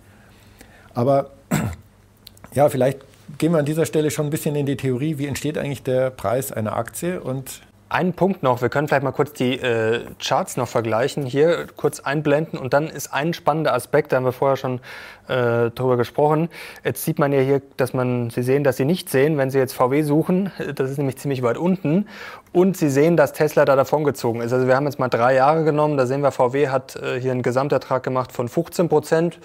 Aber 0.95 1.31
ja, 2.55 2.69
vielleicht 2.69 2.99
gehen 3.37 3.53
wir 3.53 3.59
an 3.59 3.65
dieser 3.65 3.87
Stelle 3.87 4.11
schon 4.11 4.27
ein 4.27 4.31
bisschen 4.31 4.57
in 4.57 4.67
die 4.67 4.77
Theorie, 4.77 5.19
wie 5.19 5.27
entsteht 5.27 5.59
eigentlich 5.59 5.83
der 5.83 6.11
Preis 6.11 6.53
einer 6.53 6.77
Aktie 6.77 7.21
und 7.21 7.61
ein 7.91 8.13
Punkt 8.13 8.43
noch, 8.43 8.61
wir 8.61 8.69
können 8.69 8.87
vielleicht 8.87 9.03
mal 9.03 9.13
kurz 9.13 9.33
die 9.33 9.55
äh, 9.55 10.05
Charts 10.23 10.59
noch 10.59 10.69
vergleichen, 10.69 11.25
hier 11.25 11.67
kurz 11.75 12.01
einblenden 12.01 12.59
und 12.59 12.75
dann 12.75 12.89
ist 12.89 13.15
ein 13.15 13.33
spannender 13.33 13.73
Aspekt, 13.73 14.13
da 14.13 14.17
haben 14.17 14.25
wir 14.25 14.33
vorher 14.33 14.57
schon 14.57 14.81
äh, 15.27 15.71
drüber 15.71 15.97
gesprochen. 15.97 16.51
Jetzt 16.85 17.05
sieht 17.05 17.19
man 17.19 17.33
ja 17.33 17.41
hier, 17.41 17.63
dass 17.79 17.95
man, 17.95 18.29
Sie 18.29 18.43
sehen, 18.43 18.63
dass 18.63 18.77
Sie 18.77 18.85
nicht 18.85 19.09
sehen, 19.09 19.39
wenn 19.39 19.51
Sie 19.51 19.59
jetzt 19.59 19.73
VW 19.73 20.03
suchen, 20.03 20.53
das 20.75 20.91
ist 20.91 20.99
nämlich 20.99 21.17
ziemlich 21.17 21.43
weit 21.43 21.57
unten 21.57 22.09
und 22.53 22.77
Sie 22.77 22.91
sehen, 22.91 23.17
dass 23.17 23.33
Tesla 23.33 23.65
da 23.65 23.75
davongezogen 23.75 24.43
ist. 24.43 24.53
Also 24.53 24.67
wir 24.67 24.77
haben 24.77 24.85
jetzt 24.85 24.99
mal 24.99 25.09
drei 25.09 25.35
Jahre 25.35 25.65
genommen, 25.65 25.97
da 25.97 26.05
sehen 26.05 26.21
wir, 26.21 26.31
VW 26.31 26.69
hat 26.69 26.97
äh, 26.97 27.19
hier 27.19 27.33
einen 27.33 27.43
Gesamtertrag 27.43 28.03
gemacht 28.03 28.33
von 28.33 28.49
15 28.49 28.91
Prozent 28.91 29.39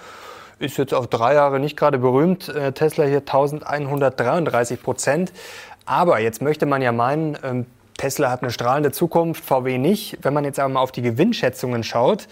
ist 0.59 0.77
jetzt 0.77 0.93
auf 0.93 1.07
drei 1.07 1.33
Jahre 1.35 1.59
nicht 1.59 1.77
gerade 1.77 1.97
berühmt. 1.97 2.49
Äh, 2.49 2.71
Tesla 2.71 3.05
hier 3.05 3.19
1133 3.19 4.81
Prozent. 4.81 5.33
Aber 5.85 6.19
jetzt 6.19 6.41
möchte 6.41 6.65
man 6.65 6.81
ja 6.81 6.91
meinen, 6.91 7.37
ähm, 7.43 7.65
Tesla 7.97 8.31
hat 8.31 8.41
eine 8.41 8.51
strahlende 8.51 8.91
Zukunft, 8.91 9.43
VW 9.43 9.77
nicht. 9.77 10.17
Wenn 10.21 10.33
man 10.33 10.45
jetzt 10.45 10.59
aber 10.59 10.73
mal 10.73 10.81
auf 10.81 10.91
die 10.91 11.01
Gewinnschätzungen 11.01 11.83
schaut, 11.83 12.27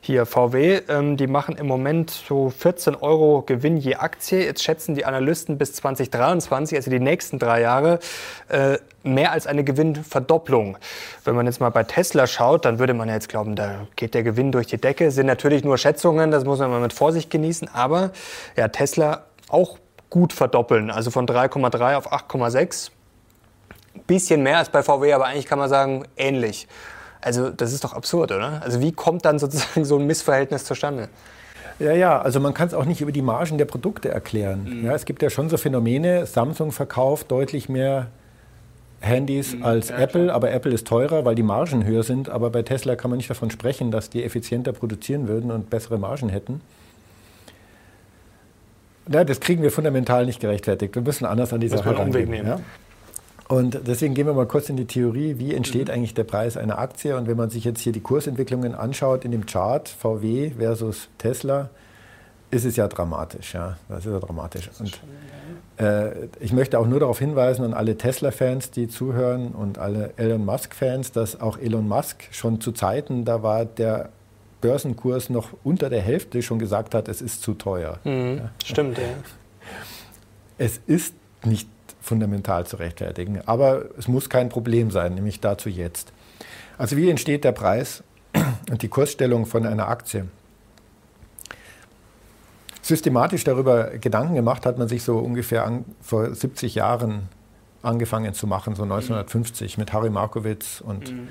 hier 0.00 0.26
VW, 0.26 0.82
ähm, 0.88 1.16
die 1.16 1.26
machen 1.26 1.56
im 1.56 1.66
Moment 1.66 2.10
so 2.10 2.50
14 2.50 2.94
Euro 2.94 3.42
Gewinn 3.42 3.76
je 3.76 3.96
Aktie. 3.96 4.44
Jetzt 4.44 4.62
schätzen 4.62 4.94
die 4.94 5.04
Analysten 5.04 5.56
bis 5.56 5.72
2023, 5.74 6.76
also 6.76 6.90
die 6.90 7.00
nächsten 7.00 7.38
drei 7.38 7.60
Jahre, 7.62 8.00
äh, 8.48 8.78
mehr 9.02 9.32
als 9.32 9.46
eine 9.46 9.64
Gewinnverdopplung. 9.64 10.76
Wenn 11.24 11.34
man 11.34 11.46
jetzt 11.46 11.60
mal 11.60 11.70
bei 11.70 11.84
Tesla 11.84 12.26
schaut, 12.26 12.64
dann 12.64 12.78
würde 12.78 12.94
man 12.94 13.08
ja 13.08 13.14
jetzt 13.14 13.28
glauben, 13.28 13.56
da 13.56 13.86
geht 13.96 14.14
der 14.14 14.22
Gewinn 14.22 14.52
durch 14.52 14.66
die 14.66 14.78
Decke. 14.78 15.10
Sind 15.10 15.26
natürlich 15.26 15.64
nur 15.64 15.78
Schätzungen, 15.78 16.30
das 16.30 16.44
muss 16.44 16.58
man 16.58 16.70
mal 16.70 16.80
mit 16.80 16.92
Vorsicht 16.92 17.30
genießen. 17.30 17.68
Aber 17.72 18.10
ja, 18.56 18.68
Tesla 18.68 19.24
auch 19.48 19.78
gut 20.10 20.32
verdoppeln, 20.32 20.90
also 20.90 21.10
von 21.10 21.26
3,3 21.26 21.96
auf 21.96 22.12
8,6 22.12 22.90
bisschen 24.06 24.42
mehr 24.42 24.58
als 24.58 24.68
bei 24.68 24.82
VW, 24.82 25.12
aber 25.12 25.26
eigentlich 25.26 25.46
kann 25.46 25.58
man 25.58 25.68
sagen, 25.68 26.04
ähnlich. 26.16 26.66
Also 27.20 27.50
das 27.50 27.72
ist 27.72 27.84
doch 27.84 27.94
absurd, 27.94 28.32
oder? 28.32 28.62
Also 28.62 28.80
wie 28.80 28.92
kommt 28.92 29.24
dann 29.24 29.38
sozusagen 29.38 29.84
so 29.84 29.98
ein 29.98 30.06
Missverhältnis 30.06 30.64
zustande? 30.64 31.08
Ja, 31.78 31.92
ja, 31.92 32.20
also 32.20 32.38
man 32.38 32.54
kann 32.54 32.68
es 32.68 32.74
auch 32.74 32.84
nicht 32.84 33.00
über 33.00 33.10
die 33.10 33.22
Margen 33.22 33.58
der 33.58 33.64
Produkte 33.64 34.08
erklären. 34.08 34.64
Mhm. 34.64 34.86
Ja, 34.86 34.94
es 34.94 35.04
gibt 35.04 35.22
ja 35.22 35.30
schon 35.30 35.48
so 35.48 35.56
Phänomene, 35.56 36.26
Samsung 36.26 36.70
verkauft 36.70 37.30
deutlich 37.30 37.68
mehr 37.68 38.08
Handys 39.00 39.54
mhm, 39.54 39.64
als 39.64 39.90
Apple, 39.90 40.24
klar. 40.24 40.36
aber 40.36 40.50
Apple 40.52 40.72
ist 40.72 40.86
teurer, 40.86 41.24
weil 41.24 41.34
die 41.34 41.42
Margen 41.42 41.84
höher 41.84 42.02
sind. 42.02 42.28
Aber 42.28 42.50
bei 42.50 42.62
Tesla 42.62 42.96
kann 42.96 43.10
man 43.10 43.16
nicht 43.16 43.28
davon 43.28 43.50
sprechen, 43.50 43.90
dass 43.90 44.08
die 44.10 44.24
effizienter 44.24 44.72
produzieren 44.72 45.28
würden 45.28 45.50
und 45.50 45.68
bessere 45.70 45.98
Margen 45.98 46.28
hätten. 46.28 46.60
Ja, 49.10 49.24
das 49.24 49.40
kriegen 49.40 49.62
wir 49.62 49.70
fundamental 49.70 50.24
nicht 50.24 50.40
gerechtfertigt. 50.40 50.94
Wir 50.94 51.02
müssen 51.02 51.26
anders 51.26 51.52
an 51.52 51.60
die 51.60 51.68
Sache 51.68 51.96
rangehen. 51.96 52.32
Ja? 52.32 52.60
Und 53.48 53.80
deswegen 53.86 54.14
gehen 54.14 54.26
wir 54.26 54.32
mal 54.32 54.46
kurz 54.46 54.68
in 54.70 54.76
die 54.76 54.86
Theorie, 54.86 55.38
wie 55.38 55.54
entsteht 55.54 55.88
mhm. 55.88 55.94
eigentlich 55.94 56.14
der 56.14 56.24
Preis 56.24 56.56
einer 56.56 56.78
Aktie? 56.78 57.16
Und 57.16 57.26
wenn 57.26 57.36
man 57.36 57.50
sich 57.50 57.64
jetzt 57.64 57.80
hier 57.80 57.92
die 57.92 58.00
Kursentwicklungen 58.00 58.74
anschaut 58.74 59.24
in 59.24 59.32
dem 59.32 59.46
Chart 59.46 59.88
VW 59.88 60.52
versus 60.58 61.08
Tesla, 61.18 61.68
ist 62.50 62.64
es 62.64 62.76
ja 62.76 62.88
dramatisch. 62.88 63.54
Ja, 63.54 63.76
das 63.88 64.06
ist 64.06 64.12
ja 64.12 64.18
dramatisch. 64.18 64.70
Und 64.78 65.00
äh, 65.76 66.28
ich 66.40 66.52
möchte 66.52 66.78
auch 66.78 66.86
nur 66.86 67.00
darauf 67.00 67.18
hinweisen 67.18 67.64
an 67.64 67.74
alle 67.74 67.98
Tesla-Fans, 67.98 68.70
die 68.70 68.88
zuhören 68.88 69.48
und 69.48 69.78
alle 69.78 70.12
Elon 70.16 70.44
Musk-Fans, 70.44 71.12
dass 71.12 71.40
auch 71.40 71.58
Elon 71.58 71.88
Musk 71.88 72.24
schon 72.30 72.60
zu 72.60 72.72
Zeiten, 72.72 73.24
da 73.24 73.42
war 73.42 73.64
der 73.64 74.10
Börsenkurs 74.60 75.28
noch 75.30 75.50
unter 75.64 75.90
der 75.90 76.00
Hälfte, 76.00 76.42
schon 76.42 76.58
gesagt 76.58 76.94
hat, 76.94 77.08
es 77.08 77.20
ist 77.20 77.42
zu 77.42 77.54
teuer. 77.54 77.98
Mhm, 78.04 78.38
ja. 78.38 78.50
Stimmt, 78.64 78.98
ja. 78.98 79.04
Es 80.56 80.80
ist 80.86 81.14
nicht 81.44 81.68
fundamental 82.04 82.66
zu 82.66 82.76
rechtfertigen. 82.76 83.40
Aber 83.46 83.86
es 83.98 84.08
muss 84.08 84.28
kein 84.28 84.50
Problem 84.50 84.90
sein, 84.90 85.14
nämlich 85.14 85.40
dazu 85.40 85.68
jetzt. 85.68 86.12
Also 86.76 86.96
wie 86.96 87.08
entsteht 87.08 87.44
der 87.44 87.52
Preis 87.52 88.04
und 88.70 88.82
die 88.82 88.88
Kursstellung 88.88 89.46
von 89.46 89.66
einer 89.66 89.88
Aktie? 89.88 90.26
Systematisch 92.82 93.44
darüber 93.44 93.96
Gedanken 93.98 94.34
gemacht 94.34 94.66
hat 94.66 94.76
man 94.76 94.88
sich 94.88 95.02
so 95.02 95.18
ungefähr 95.18 95.64
an, 95.64 95.86
vor 96.02 96.34
70 96.34 96.74
Jahren 96.74 97.30
angefangen 97.82 98.34
zu 98.34 98.46
machen, 98.46 98.74
so 98.74 98.82
1950 98.82 99.78
mit 99.78 99.94
Harry 99.94 100.10
Markowitz. 100.10 100.82
Und, 100.82 101.10
mhm. 101.10 101.28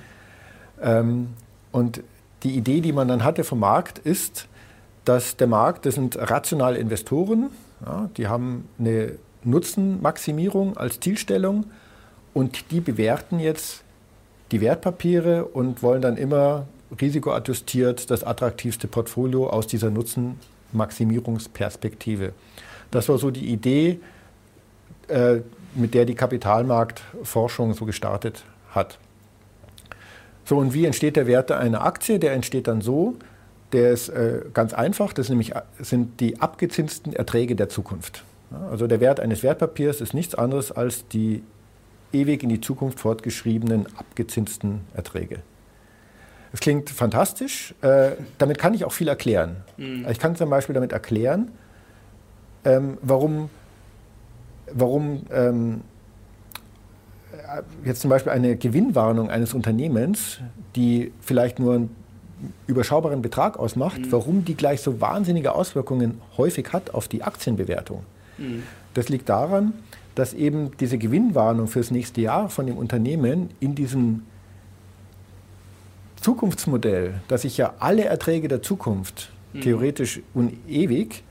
ähm, 0.81 1.27
und 1.71 2.01
die 2.41 2.57
Idee, 2.57 2.81
die 2.81 2.91
man 2.91 3.07
dann 3.07 3.23
hatte 3.23 3.43
vom 3.43 3.59
Markt, 3.59 3.99
ist, 3.99 4.47
dass 5.05 5.37
der 5.37 5.47
Markt, 5.47 5.85
das 5.85 5.95
sind 5.95 6.17
rationale 6.17 6.79
Investoren, 6.79 7.51
ja, 7.85 8.09
die 8.17 8.27
haben 8.27 8.67
eine 8.79 9.17
Nutzenmaximierung 9.45 10.77
als 10.77 10.99
Zielstellung 10.99 11.65
und 12.33 12.71
die 12.71 12.81
bewerten 12.81 13.39
jetzt 13.39 13.83
die 14.51 14.59
Wertpapiere 14.61 15.45
und 15.45 15.83
wollen 15.83 16.01
dann 16.01 16.17
immer 16.17 16.65
risikoadjustiert 16.99 18.11
das 18.11 18.23
attraktivste 18.23 18.87
Portfolio 18.87 19.49
aus 19.49 19.67
dieser 19.67 19.89
Nutzenmaximierungsperspektive. 19.89 22.33
Das 22.91 23.09
war 23.09 23.17
so 23.17 23.31
die 23.31 23.47
Idee, 23.47 23.99
äh, 25.07 25.37
mit 25.75 25.95
der 25.95 26.05
die 26.05 26.15
Kapitalmarktforschung 26.15 27.73
so 27.73 27.85
gestartet 27.85 28.43
hat. 28.71 28.99
So, 30.45 30.57
und 30.57 30.73
wie 30.73 30.85
entsteht 30.85 31.15
der 31.15 31.25
Wert 31.25 31.51
einer 31.51 31.85
Aktie? 31.85 32.19
Der 32.19 32.33
entsteht 32.33 32.67
dann 32.67 32.81
so, 32.81 33.15
der 33.71 33.91
ist 33.91 34.09
äh, 34.09 34.41
ganz 34.53 34.73
einfach, 34.73 35.13
das 35.13 35.29
nämlich, 35.29 35.53
sind 35.79 36.19
die 36.19 36.39
abgezinsten 36.39 37.13
Erträge 37.13 37.55
der 37.55 37.69
Zukunft. 37.69 38.23
Also 38.69 38.87
der 38.87 38.99
Wert 38.99 39.19
eines 39.19 39.43
Wertpapiers 39.43 40.01
ist 40.01 40.13
nichts 40.13 40.35
anderes 40.35 40.71
als 40.71 41.07
die 41.07 41.43
ewig 42.11 42.43
in 42.43 42.49
die 42.49 42.61
Zukunft 42.61 42.99
fortgeschriebenen 42.99 43.87
abgezinsten 43.97 44.81
Erträge. 44.93 45.39
Das 46.51 46.59
klingt 46.59 46.91
fantastisch. 46.91 47.73
Äh, 47.81 48.11
damit 48.37 48.59
kann 48.59 48.75
ich 48.75 48.85
auch 48.85 48.91
viel 48.91 49.07
erklären. 49.07 49.57
Mhm. 49.77 50.05
Ich 50.09 50.19
kann 50.19 50.35
zum 50.35 50.49
Beispiel 50.49 50.75
damit 50.75 50.91
erklären, 50.91 51.51
ähm, 52.63 52.97
warum, 53.01 53.49
warum 54.71 55.23
ähm, 55.31 55.81
jetzt 57.83 58.01
zum 58.01 58.09
Beispiel 58.09 58.31
eine 58.31 58.55
Gewinnwarnung 58.55 59.29
eines 59.29 59.53
Unternehmens, 59.55 60.39
die 60.75 61.11
vielleicht 61.21 61.57
nur 61.59 61.73
einen 61.73 61.95
überschaubaren 62.67 63.21
Betrag 63.21 63.57
ausmacht, 63.57 63.99
mhm. 63.99 64.11
warum 64.11 64.45
die 64.45 64.55
gleich 64.55 64.81
so 64.81 65.01
wahnsinnige 65.01 65.55
Auswirkungen 65.55 66.21
häufig 66.37 66.71
hat 66.71 66.93
auf 66.93 67.07
die 67.07 67.23
Aktienbewertung. 67.23 68.03
Das 68.93 69.09
liegt 69.09 69.29
daran, 69.29 69.73
dass 70.15 70.33
eben 70.33 70.71
diese 70.79 70.97
Gewinnwarnung 70.97 71.67
fürs 71.67 71.91
nächste 71.91 72.21
Jahr 72.21 72.49
von 72.49 72.67
dem 72.67 72.77
Unternehmen 72.77 73.49
in 73.59 73.75
diesem 73.75 74.23
Zukunftsmodell, 76.21 77.15
dass 77.27 77.43
ich 77.43 77.57
ja 77.57 77.73
alle 77.79 78.05
Erträge 78.05 78.47
der 78.47 78.61
Zukunft 78.61 79.31
mhm. 79.53 79.61
theoretisch 79.61 80.21
und 80.33 80.53
ewig 80.67 81.23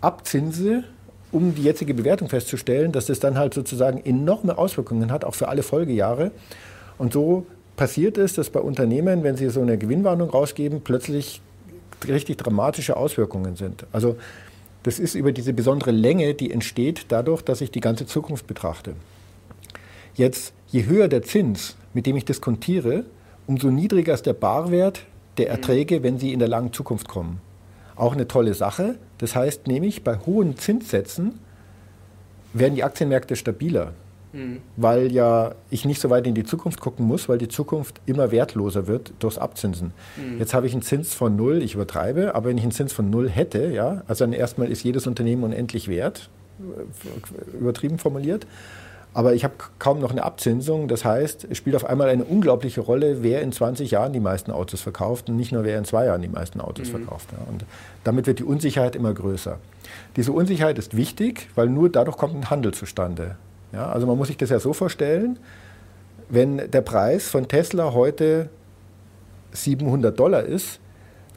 abzinse, 0.00 0.84
um 1.32 1.54
die 1.54 1.62
jetzige 1.62 1.94
Bewertung 1.94 2.28
festzustellen, 2.28 2.90
dass 2.92 3.06
das 3.06 3.20
dann 3.20 3.36
halt 3.36 3.54
sozusagen 3.54 3.98
enorme 4.04 4.56
Auswirkungen 4.56 5.12
hat, 5.12 5.24
auch 5.24 5.34
für 5.34 5.48
alle 5.48 5.62
Folgejahre. 5.62 6.30
Und 6.98 7.12
so 7.12 7.46
passiert 7.76 8.18
es, 8.18 8.34
dass 8.34 8.50
bei 8.50 8.60
Unternehmen, 8.60 9.22
wenn 9.22 9.36
sie 9.36 9.48
so 9.50 9.60
eine 9.60 9.78
Gewinnwarnung 9.78 10.30
rausgeben, 10.30 10.80
plötzlich 10.82 11.40
richtig 12.06 12.38
dramatische 12.38 12.96
Auswirkungen 12.96 13.56
sind. 13.56 13.86
Also 13.92 14.16
das 14.82 14.98
ist 14.98 15.14
über 15.14 15.32
diese 15.32 15.52
besondere 15.52 15.90
Länge, 15.90 16.34
die 16.34 16.50
entsteht 16.50 17.06
dadurch, 17.08 17.42
dass 17.42 17.60
ich 17.60 17.70
die 17.70 17.80
ganze 17.80 18.06
Zukunft 18.06 18.46
betrachte. 18.46 18.94
Jetzt, 20.14 20.52
je 20.68 20.86
höher 20.86 21.08
der 21.08 21.22
Zins, 21.22 21.76
mit 21.94 22.06
dem 22.06 22.16
ich 22.16 22.24
diskontiere, 22.24 23.04
umso 23.46 23.70
niedriger 23.70 24.14
ist 24.14 24.26
der 24.26 24.32
Barwert 24.32 25.04
der 25.38 25.46
mhm. 25.46 25.52
Erträge, 25.52 26.02
wenn 26.02 26.18
sie 26.18 26.32
in 26.32 26.38
der 26.38 26.48
langen 26.48 26.72
Zukunft 26.72 27.08
kommen. 27.08 27.40
Auch 27.96 28.14
eine 28.14 28.28
tolle 28.28 28.54
Sache. 28.54 28.96
Das 29.18 29.34
heißt 29.34 29.66
nämlich, 29.66 30.04
bei 30.04 30.16
hohen 30.18 30.56
Zinssätzen 30.56 31.38
werden 32.52 32.74
die 32.74 32.84
Aktienmärkte 32.84 33.36
stabiler. 33.36 33.92
Mhm. 34.32 34.58
Weil 34.76 35.10
ja 35.12 35.54
ich 35.70 35.84
nicht 35.84 36.00
so 36.00 36.10
weit 36.10 36.26
in 36.26 36.34
die 36.34 36.44
Zukunft 36.44 36.80
gucken 36.80 37.06
muss, 37.06 37.28
weil 37.28 37.38
die 37.38 37.48
Zukunft 37.48 38.00
immer 38.06 38.30
wertloser 38.30 38.86
wird 38.86 39.12
durchs 39.18 39.38
Abzinsen. 39.38 39.92
Mhm. 40.16 40.38
Jetzt 40.38 40.54
habe 40.54 40.66
ich 40.66 40.72
einen 40.72 40.82
Zins 40.82 41.14
von 41.14 41.36
null, 41.36 41.62
ich 41.62 41.74
übertreibe, 41.74 42.34
aber 42.34 42.48
wenn 42.48 42.58
ich 42.58 42.62
einen 42.62 42.72
Zins 42.72 42.92
von 42.92 43.10
null 43.10 43.28
hätte, 43.28 43.66
ja, 43.72 44.02
also 44.06 44.24
dann 44.24 44.32
erstmal 44.32 44.70
ist 44.70 44.84
jedes 44.84 45.06
Unternehmen 45.06 45.44
unendlich 45.44 45.88
wert, 45.88 46.28
übertrieben 47.58 47.98
formuliert. 47.98 48.46
Aber 49.12 49.34
ich 49.34 49.42
habe 49.42 49.54
kaum 49.80 49.98
noch 49.98 50.12
eine 50.12 50.22
Abzinsung. 50.22 50.86
Das 50.86 51.04
heißt, 51.04 51.48
es 51.50 51.58
spielt 51.58 51.74
auf 51.74 51.84
einmal 51.84 52.08
eine 52.08 52.24
unglaubliche 52.24 52.80
Rolle, 52.80 53.22
wer 53.22 53.42
in 53.42 53.50
20 53.50 53.90
Jahren 53.90 54.12
die 54.12 54.20
meisten 54.20 54.52
Autos 54.52 54.80
verkauft 54.80 55.28
und 55.28 55.36
nicht 55.36 55.50
nur 55.50 55.64
wer 55.64 55.78
in 55.78 55.84
zwei 55.84 56.04
Jahren 56.04 56.22
die 56.22 56.28
meisten 56.28 56.60
Autos 56.60 56.88
mhm. 56.88 56.98
verkauft. 56.98 57.28
Ja. 57.32 57.38
Und 57.50 57.64
damit 58.04 58.26
wird 58.28 58.38
die 58.38 58.44
Unsicherheit 58.44 58.94
immer 58.94 59.12
größer. 59.12 59.58
Diese 60.14 60.30
Unsicherheit 60.30 60.78
ist 60.78 60.96
wichtig, 60.96 61.48
weil 61.56 61.68
nur 61.68 61.88
dadurch 61.88 62.16
kommt 62.16 62.36
ein 62.36 62.50
Handel 62.50 62.72
zustande. 62.72 63.36
Ja, 63.72 63.90
also 63.90 64.06
man 64.06 64.16
muss 64.16 64.28
sich 64.28 64.36
das 64.36 64.50
ja 64.50 64.58
so 64.58 64.72
vorstellen, 64.72 65.38
wenn 66.28 66.70
der 66.70 66.80
Preis 66.80 67.28
von 67.28 67.48
Tesla 67.48 67.92
heute 67.92 68.48
700 69.52 70.18
Dollar 70.18 70.42
ist, 70.42 70.80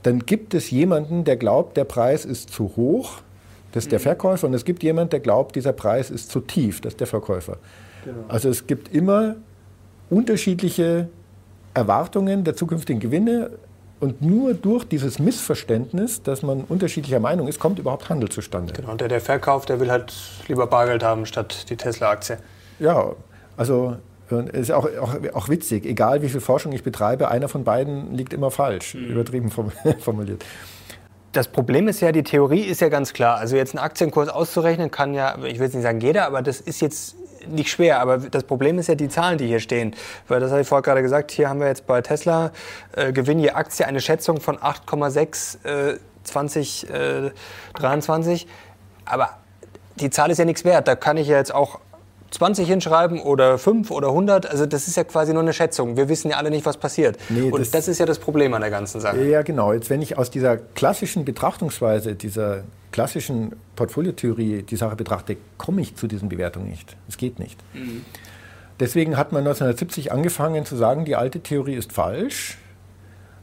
dann 0.03 0.19
gibt 0.19 0.53
es 0.53 0.69
jemanden, 0.69 1.23
der 1.23 1.37
glaubt, 1.37 1.77
der 1.77 1.85
Preis 1.85 2.25
ist 2.25 2.49
zu 2.49 2.75
hoch, 2.75 3.21
das 3.71 3.85
ist 3.85 3.91
der 3.91 3.99
mhm. 3.99 4.03
Verkäufer, 4.03 4.47
und 4.47 4.53
es 4.53 4.65
gibt 4.65 4.83
jemanden, 4.83 5.11
der 5.11 5.19
glaubt, 5.19 5.55
dieser 5.55 5.73
Preis 5.73 6.11
ist 6.11 6.29
zu 6.29 6.41
tief, 6.41 6.81
das 6.81 6.93
ist 6.93 6.99
der 6.99 7.07
Verkäufer. 7.07 7.57
Genau. 8.05 8.17
Also 8.27 8.49
es 8.49 8.67
gibt 8.67 8.93
immer 8.93 9.35
unterschiedliche 10.09 11.09
Erwartungen 11.73 12.43
der 12.43 12.55
zukünftigen 12.55 12.99
Gewinne 12.99 13.51
und 14.03 14.21
nur 14.21 14.53
durch 14.53 14.83
dieses 14.83 15.17
Missverständnis, 15.17 16.21
dass 16.23 16.43
man 16.43 16.65
unterschiedlicher 16.65 17.21
Meinung 17.21 17.47
ist, 17.47 17.57
kommt 17.57 17.79
überhaupt 17.79 18.09
Handel 18.09 18.27
zustande. 18.27 18.73
Genau, 18.73 18.91
und 18.91 18.99
der, 18.99 19.07
der 19.07 19.21
Verkauf, 19.21 19.65
der 19.65 19.79
will 19.79 19.89
halt 19.89 20.13
lieber 20.49 20.67
Bargeld 20.67 21.03
haben 21.03 21.25
statt 21.25 21.69
die 21.69 21.77
Tesla-Aktie. 21.77 22.37
Ja, 22.79 23.13
also 23.55 23.95
es 24.29 24.53
ist 24.53 24.71
auch, 24.71 24.87
auch, 24.99 25.15
auch, 25.33 25.47
witzig, 25.47 25.85
egal 25.85 26.21
wie 26.21 26.27
viel 26.27 26.41
Forschung 26.41 26.73
ich 26.73 26.83
betreibe, 26.83 27.29
einer 27.29 27.47
von 27.47 27.63
beiden 27.63 28.13
liegt 28.13 28.33
immer 28.33 28.51
falsch, 28.51 28.95
mhm. 28.95 29.05
übertrieben 29.05 29.51
formuliert. 29.99 30.43
Das 31.31 31.47
Problem 31.47 31.87
ist 31.87 32.01
ja, 32.01 32.11
die 32.11 32.23
Theorie 32.23 32.61
ist 32.61 32.81
ja 32.81 32.89
ganz 32.89 33.13
klar. 33.13 33.37
Also 33.37 33.55
jetzt 33.55 33.73
einen 33.73 33.85
Aktienkurs 33.85 34.27
auszurechnen 34.27 34.91
kann 34.91 35.13
ja, 35.13 35.37
ich 35.45 35.59
will 35.59 35.65
jetzt 35.67 35.75
nicht 35.75 35.83
sagen 35.83 36.01
jeder, 36.01 36.27
aber 36.27 36.41
das 36.41 36.59
ist 36.59 36.81
jetzt 36.81 37.15
nicht 37.47 37.69
schwer. 37.69 37.99
Aber 37.99 38.17
das 38.17 38.43
Problem 38.43 38.79
ist 38.79 38.87
ja 38.87 38.95
die 38.95 39.09
Zahlen, 39.09 39.37
die 39.37 39.47
hier 39.47 39.59
stehen. 39.59 39.95
Weil 40.27 40.39
das 40.39 40.51
habe 40.51 40.61
ich 40.61 40.67
vorher 40.67 40.83
gerade 40.83 41.01
gesagt, 41.01 41.31
hier 41.31 41.49
haben 41.49 41.59
wir 41.59 41.67
jetzt 41.67 41.87
bei 41.87 42.01
Tesla 42.01 42.51
äh, 42.95 43.11
Gewinn 43.11 43.39
je 43.39 43.51
Aktie 43.51 43.85
eine 43.85 44.01
Schätzung 44.01 44.41
von 44.41 44.57
8,6 44.57 45.65
äh, 45.65 45.97
2023. 46.23 48.45
Äh, 48.45 48.47
aber 49.05 49.37
die 49.95 50.09
Zahl 50.09 50.31
ist 50.31 50.37
ja 50.37 50.45
nichts 50.45 50.65
wert. 50.65 50.87
Da 50.87 50.95
kann 50.95 51.17
ich 51.17 51.27
ja 51.27 51.37
jetzt 51.37 51.53
auch 51.53 51.79
20 52.33 52.67
hinschreiben 52.67 53.21
oder 53.21 53.57
5 53.57 53.91
oder 53.91 54.09
100. 54.09 54.49
Also 54.49 54.65
das 54.65 54.87
ist 54.87 54.97
ja 54.97 55.03
quasi 55.03 55.33
nur 55.33 55.43
eine 55.43 55.53
Schätzung. 55.53 55.95
Wir 55.95 56.09
wissen 56.09 56.31
ja 56.31 56.37
alle 56.37 56.49
nicht, 56.49 56.65
was 56.65 56.77
passiert. 56.77 57.17
Nee, 57.29 57.51
und 57.51 57.59
das, 57.59 57.69
das, 57.69 57.87
ist 57.87 57.99
ja 57.99 58.07
das 58.07 58.17
Problem 58.17 58.53
an 58.55 58.61
der 58.61 58.71
ganzen 58.71 58.99
Sache. 58.99 59.23
Ja, 59.23 59.43
genau. 59.43 59.71
Jetzt, 59.71 59.89
wenn 59.91 60.01
ich 60.01 60.17
aus 60.17 60.31
dieser 60.31 60.57
klassischen 60.57 61.25
Betrachtungsweise, 61.25 62.15
dieser 62.15 62.63
klassischen 62.91 63.53
Portfoliotheorie 63.75 64.63
die 64.63 64.75
Sache 64.75 64.95
betrachte, 64.95 65.37
komme 65.57 65.81
ich 65.81 65.95
zu 65.95 66.07
diesen 66.07 66.27
Bewertungen 66.27 66.69
nicht. 66.69 66.97
Es 67.07 67.17
geht 67.17 67.37
nicht. 67.37 67.59
Mhm. 67.73 68.03
Deswegen 68.79 69.15
hat 69.15 69.31
man 69.31 69.41
1970 69.41 70.11
angefangen 70.11 70.65
zu 70.65 70.75
sagen, 70.75 71.05
die 71.05 71.15
alte 71.15 71.39
Theorie 71.39 71.75
ist 71.75 71.93
falsch 71.93 72.57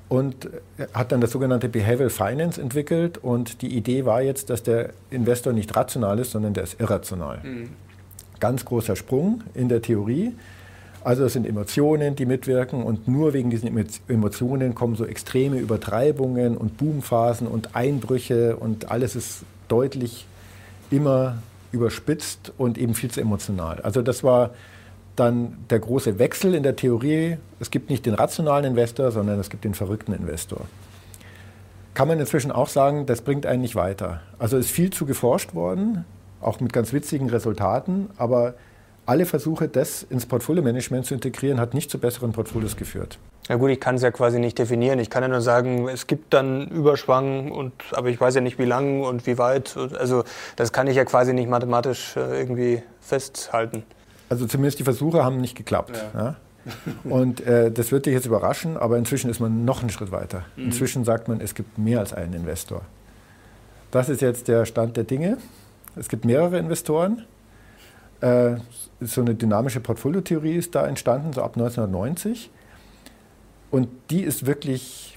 und 0.08 0.50
hat 0.92 1.12
dann 1.12 1.20
das 1.20 1.30
sogenannte 1.30 1.68
Behavioral 1.68 2.10
Finance 2.10 2.60
entwickelt. 2.60 3.18
Und 3.18 3.62
die 3.62 3.76
Idee 3.76 4.04
war 4.04 4.20
jetzt, 4.20 4.50
dass 4.50 4.64
der 4.64 4.90
Investor 5.10 5.52
nicht 5.52 5.76
rational 5.76 6.18
ist, 6.18 6.32
sondern 6.32 6.54
der 6.54 6.64
ist 6.64 6.80
irrational. 6.80 7.38
Mhm 7.44 7.68
ganz 8.40 8.64
großer 8.64 8.96
Sprung 8.96 9.42
in 9.54 9.68
der 9.68 9.82
Theorie. 9.82 10.34
Also 11.02 11.24
es 11.24 11.32
sind 11.32 11.46
Emotionen, 11.46 12.14
die 12.14 12.26
mitwirken 12.26 12.82
und 12.82 13.08
nur 13.08 13.32
wegen 13.32 13.48
diesen 13.48 13.74
Emotionen 14.08 14.74
kommen 14.74 14.96
so 14.96 15.06
extreme 15.06 15.58
Übertreibungen 15.58 16.56
und 16.56 16.76
Boomphasen 16.76 17.46
und 17.46 17.74
Einbrüche 17.74 18.56
und 18.56 18.90
alles 18.90 19.16
ist 19.16 19.44
deutlich 19.68 20.26
immer 20.90 21.38
überspitzt 21.72 22.52
und 22.58 22.76
eben 22.76 22.94
viel 22.94 23.10
zu 23.10 23.20
emotional. 23.20 23.80
Also 23.80 24.02
das 24.02 24.24
war 24.24 24.50
dann 25.16 25.56
der 25.70 25.78
große 25.78 26.18
Wechsel 26.18 26.54
in 26.54 26.62
der 26.62 26.76
Theorie. 26.76 27.38
Es 27.60 27.70
gibt 27.70 27.88
nicht 27.88 28.04
den 28.04 28.14
rationalen 28.14 28.64
Investor, 28.64 29.10
sondern 29.10 29.38
es 29.38 29.48
gibt 29.48 29.64
den 29.64 29.74
verrückten 29.74 30.12
Investor. 30.12 30.66
Kann 31.94 32.08
man 32.08 32.20
inzwischen 32.20 32.52
auch 32.52 32.68
sagen, 32.68 33.06
das 33.06 33.22
bringt 33.22 33.46
einen 33.46 33.62
nicht 33.62 33.74
weiter. 33.74 34.20
Also 34.38 34.56
ist 34.56 34.70
viel 34.70 34.90
zu 34.90 35.06
geforscht 35.06 35.54
worden 35.54 36.04
auch 36.40 36.60
mit 36.60 36.72
ganz 36.72 36.92
witzigen 36.92 37.28
Resultaten. 37.28 38.10
Aber 38.16 38.54
alle 39.06 39.26
Versuche, 39.26 39.68
das 39.68 40.02
ins 40.04 40.26
Portfolio-Management 40.26 41.06
zu 41.06 41.14
integrieren, 41.14 41.58
hat 41.58 41.74
nicht 41.74 41.90
zu 41.90 41.98
besseren 41.98 42.32
Portfolios 42.32 42.76
geführt. 42.76 43.18
Ja 43.48 43.56
gut, 43.56 43.70
ich 43.70 43.80
kann 43.80 43.96
es 43.96 44.02
ja 44.02 44.12
quasi 44.12 44.38
nicht 44.38 44.58
definieren. 44.58 45.00
Ich 45.00 45.10
kann 45.10 45.22
ja 45.22 45.28
nur 45.28 45.40
sagen, 45.40 45.88
es 45.88 46.06
gibt 46.06 46.32
dann 46.32 46.68
Überschwang, 46.68 47.50
und, 47.50 47.72
aber 47.92 48.08
ich 48.08 48.20
weiß 48.20 48.36
ja 48.36 48.40
nicht, 48.40 48.58
wie 48.58 48.64
lang 48.64 49.02
und 49.02 49.26
wie 49.26 49.38
weit. 49.38 49.76
Also 49.76 50.22
das 50.54 50.72
kann 50.72 50.86
ich 50.86 50.96
ja 50.96 51.04
quasi 51.04 51.32
nicht 51.32 51.48
mathematisch 51.48 52.16
äh, 52.16 52.38
irgendwie 52.38 52.82
festhalten. 53.00 53.82
Also 54.28 54.46
zumindest 54.46 54.78
die 54.78 54.84
Versuche 54.84 55.24
haben 55.24 55.38
nicht 55.38 55.56
geklappt. 55.56 56.00
Ja. 56.14 56.20
Ja? 56.20 56.36
Und 57.04 57.40
äh, 57.40 57.72
das 57.72 57.90
wird 57.90 58.06
dich 58.06 58.12
jetzt 58.12 58.26
überraschen, 58.26 58.76
aber 58.76 58.98
inzwischen 58.98 59.30
ist 59.30 59.40
man 59.40 59.64
noch 59.64 59.80
einen 59.80 59.90
Schritt 59.90 60.12
weiter. 60.12 60.44
Mhm. 60.56 60.66
Inzwischen 60.66 61.04
sagt 61.04 61.26
man, 61.26 61.40
es 61.40 61.54
gibt 61.54 61.78
mehr 61.78 61.98
als 61.98 62.12
einen 62.12 62.34
Investor. 62.34 62.82
Das 63.90 64.08
ist 64.08 64.20
jetzt 64.20 64.46
der 64.46 64.66
Stand 64.66 64.96
der 64.96 65.04
Dinge. 65.04 65.38
Es 65.96 66.08
gibt 66.08 66.24
mehrere 66.24 66.58
Investoren. 66.58 67.24
Äh, 68.20 68.56
so 69.00 69.20
eine 69.22 69.34
dynamische 69.34 69.80
Portfoliotheorie 69.80 70.56
ist 70.56 70.74
da 70.74 70.86
entstanden, 70.86 71.32
so 71.32 71.42
ab 71.42 71.56
1990. 71.56 72.50
Und 73.70 73.88
die 74.10 74.22
ist 74.22 74.46
wirklich 74.46 75.16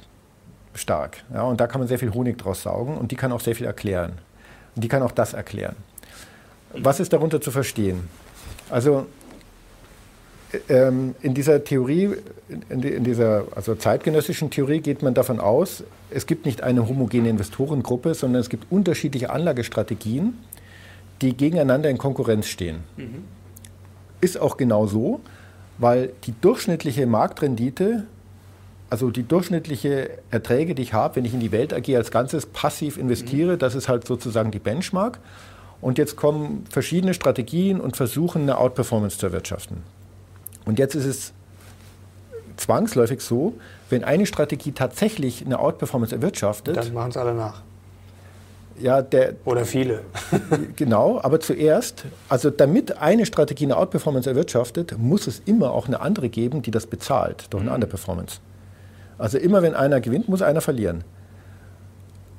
stark. 0.74 1.24
Ja, 1.34 1.44
und 1.44 1.60
da 1.60 1.68
kann 1.68 1.80
man 1.80 1.88
sehr 1.88 2.00
viel 2.00 2.14
Honig 2.14 2.38
draus 2.38 2.64
saugen 2.64 2.98
und 2.98 3.12
die 3.12 3.16
kann 3.16 3.32
auch 3.32 3.42
sehr 3.42 3.56
viel 3.56 3.66
erklären. 3.66 4.14
Und 4.76 4.84
die 4.84 4.88
kann 4.88 5.04
auch 5.04 5.12
das 5.12 5.34
erklären. 5.34 5.76
Was 6.74 7.00
ist 7.00 7.14
darunter 7.14 7.42
zu 7.42 7.52
verstehen? 7.52 8.08
Also 8.70 9.06
ähm, 10.70 11.16
in 11.22 11.34
dieser 11.34 11.64
Theorie, 11.64 12.16
in 12.70 13.04
dieser 13.04 13.46
also 13.56 13.76
zeitgenössischen 13.76 14.50
Theorie 14.50 14.80
geht 14.80 15.02
man 15.04 15.14
davon 15.14 15.40
aus, 15.40 15.84
es 16.10 16.26
gibt 16.26 16.46
nicht 16.46 16.62
eine 16.62 16.88
homogene 16.88 17.30
Investorengruppe, 17.30 18.14
sondern 18.14 18.42
es 18.42 18.50
gibt 18.50 18.72
unterschiedliche 18.72 19.30
Anlagestrategien 19.30 20.38
die 21.24 21.36
gegeneinander 21.36 21.90
in 21.90 21.98
Konkurrenz 21.98 22.48
stehen. 22.48 22.84
Mhm. 22.98 23.24
Ist 24.22 24.40
auch 24.40 24.58
genau 24.58 24.86
so, 24.88 25.22
weil 25.78 26.12
die 26.26 26.34
durchschnittliche 26.40 27.08
Marktrendite, 27.08 28.06
also 28.90 29.10
die 29.10 29.24
durchschnittliche 29.24 30.10
Erträge, 30.30 30.76
die 30.76 30.84
ich 30.84 30.94
habe, 30.94 31.16
wenn 31.16 31.26
ich 31.26 31.34
in 31.34 31.40
die 31.40 31.52
Welt 31.52 31.74
AG 31.74 31.96
als 31.96 32.12
Ganzes 32.12 32.46
passiv 32.46 32.98
investiere, 32.98 33.54
mhm. 33.54 33.60
das 33.60 33.74
ist 33.74 33.88
halt 33.88 34.06
sozusagen 34.06 34.52
die 34.52 34.60
Benchmark. 34.60 35.20
Und 35.82 35.98
jetzt 35.98 36.16
kommen 36.16 36.66
verschiedene 36.70 37.14
Strategien 37.14 37.82
und 37.82 37.98
versuchen 37.98 38.44
eine 38.44 38.58
Outperformance 38.58 39.18
zu 39.18 39.26
erwirtschaften. 39.26 39.78
Und 40.66 40.80
jetzt 40.80 40.96
ist 40.96 41.06
es 41.06 41.34
zwangsläufig 42.56 43.22
so, 43.22 43.54
wenn 43.90 44.04
eine 44.04 44.26
Strategie 44.26 44.72
tatsächlich 44.72 45.46
eine 45.46 45.60
Outperformance 45.60 46.16
erwirtschaftet, 46.16 46.78
dann 46.78 46.94
machen 46.94 47.10
es 47.10 47.18
alle 47.18 47.34
nach. 47.34 47.62
Ja, 48.80 49.02
der, 49.02 49.36
Oder 49.46 49.66
viele. 49.66 50.02
genau, 50.76 51.20
aber 51.22 51.40
zuerst, 51.40 52.06
also 52.28 52.50
damit 52.50 52.98
eine 52.98 53.26
Strategie 53.26 53.66
eine 53.66 53.78
Outperformance 53.78 54.30
erwirtschaftet, 54.30 54.98
muss 54.98 55.28
es 55.28 55.42
immer 55.46 55.72
auch 55.72 55.88
eine 55.88 56.02
andere 56.02 56.30
geben, 56.30 56.62
die 56.62 56.72
das 56.72 56.88
bezahlt 56.88 57.46
durch 57.52 57.62
eine 57.62 57.70
mhm. 57.70 57.76
Underperformance. 57.76 58.40
Also 59.18 59.38
immer 59.38 59.62
wenn 59.62 59.76
einer 59.76 60.02
gewinnt, 60.02 60.28
muss 60.28 60.42
einer 60.42 60.62
verlieren. 60.62 61.04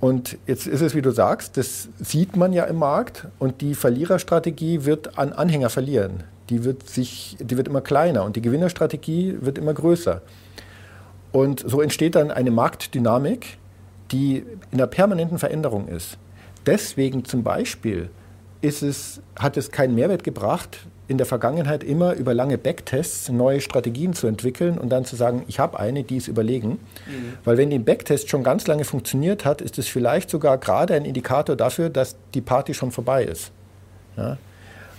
Und 0.01 0.37
jetzt 0.47 0.67
ist 0.67 0.83
es, 0.83 0.95
wie 0.95 1.03
du 1.03 1.13
sagst, 1.13 1.57
das 1.57 1.89
sieht 1.99 2.37
man 2.37 2.53
ja 2.53 2.65
im 2.65 2.77
Markt 2.77 3.27
und 3.39 3.61
die 3.61 3.75
Verliererstrategie 3.75 4.85
wird 4.85 5.19
an 5.19 5.33
Anhänger 5.33 5.71
verlieren. 5.71 6.25
Die 6.51 6.65
wird, 6.65 6.87
sich, 6.87 7.39
die 7.41 7.57
wird 7.57 7.69
immer 7.69 7.81
kleiner 7.81 8.25
und 8.25 8.37
die 8.37 8.43
Gewinnerstrategie 8.43 9.39
wird 9.41 9.57
immer 9.57 9.73
größer. 9.73 10.21
Und 11.33 11.65
so 11.67 11.81
entsteht 11.81 12.17
dann 12.17 12.31
eine 12.31 12.51
Marktdynamik, 12.51 13.57
die 14.13 14.45
in 14.71 14.79
einer 14.79 14.87
permanenten 14.87 15.39
Veränderung 15.39 15.89
ist. 15.89 16.19
Deswegen 16.67 17.25
zum 17.25 17.43
Beispiel 17.43 18.11
es, 18.63 19.21
hat 19.39 19.57
es 19.57 19.71
keinen 19.71 19.95
Mehrwert 19.95 20.25
gebracht, 20.25 20.87
in 21.07 21.19
der 21.19 21.27
Vergangenheit 21.27 21.85
immer 21.85 22.15
über 22.15 22.33
lange 22.33 22.57
Backtests 22.57 23.29
neue 23.29 23.61
Strategien 23.61 24.15
zu 24.15 24.27
entwickeln 24.27 24.79
und 24.79 24.89
dann 24.89 25.05
zu 25.05 25.17
sagen, 25.17 25.45
ich 25.49 25.59
habe 25.59 25.79
eine, 25.79 26.03
die 26.03 26.17
ist 26.17 26.29
überlegen. 26.29 26.71
Mhm. 27.07 27.35
Weil 27.45 27.59
wenn 27.59 27.69
die 27.69 27.79
Backtest 27.79 28.31
schon 28.31 28.43
ganz 28.43 28.67
lange 28.67 28.85
funktioniert 28.85 29.45
hat, 29.45 29.61
ist 29.61 29.79
es 29.79 29.87
vielleicht 29.87 30.31
sogar 30.31 30.57
gerade 30.57 30.95
ein 30.95 31.05
Indikator 31.05 31.57
dafür, 31.57 31.91
dass 31.91 32.17
die 32.33 32.41
Party 32.41 32.73
schon 32.73 32.91
vorbei 32.91 33.25
ist. 33.25 33.53
Ja? 34.17 34.39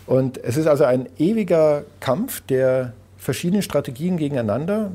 Und 0.06 0.38
es 0.44 0.58
ist 0.58 0.68
also 0.68 0.84
ein 0.84 1.08
ewiger 1.18 1.84
Kampf 2.00 2.42
der 2.42 2.94
verschiedenen 3.18 3.64
Strategien 3.64 4.18
gegeneinander. 4.18 4.92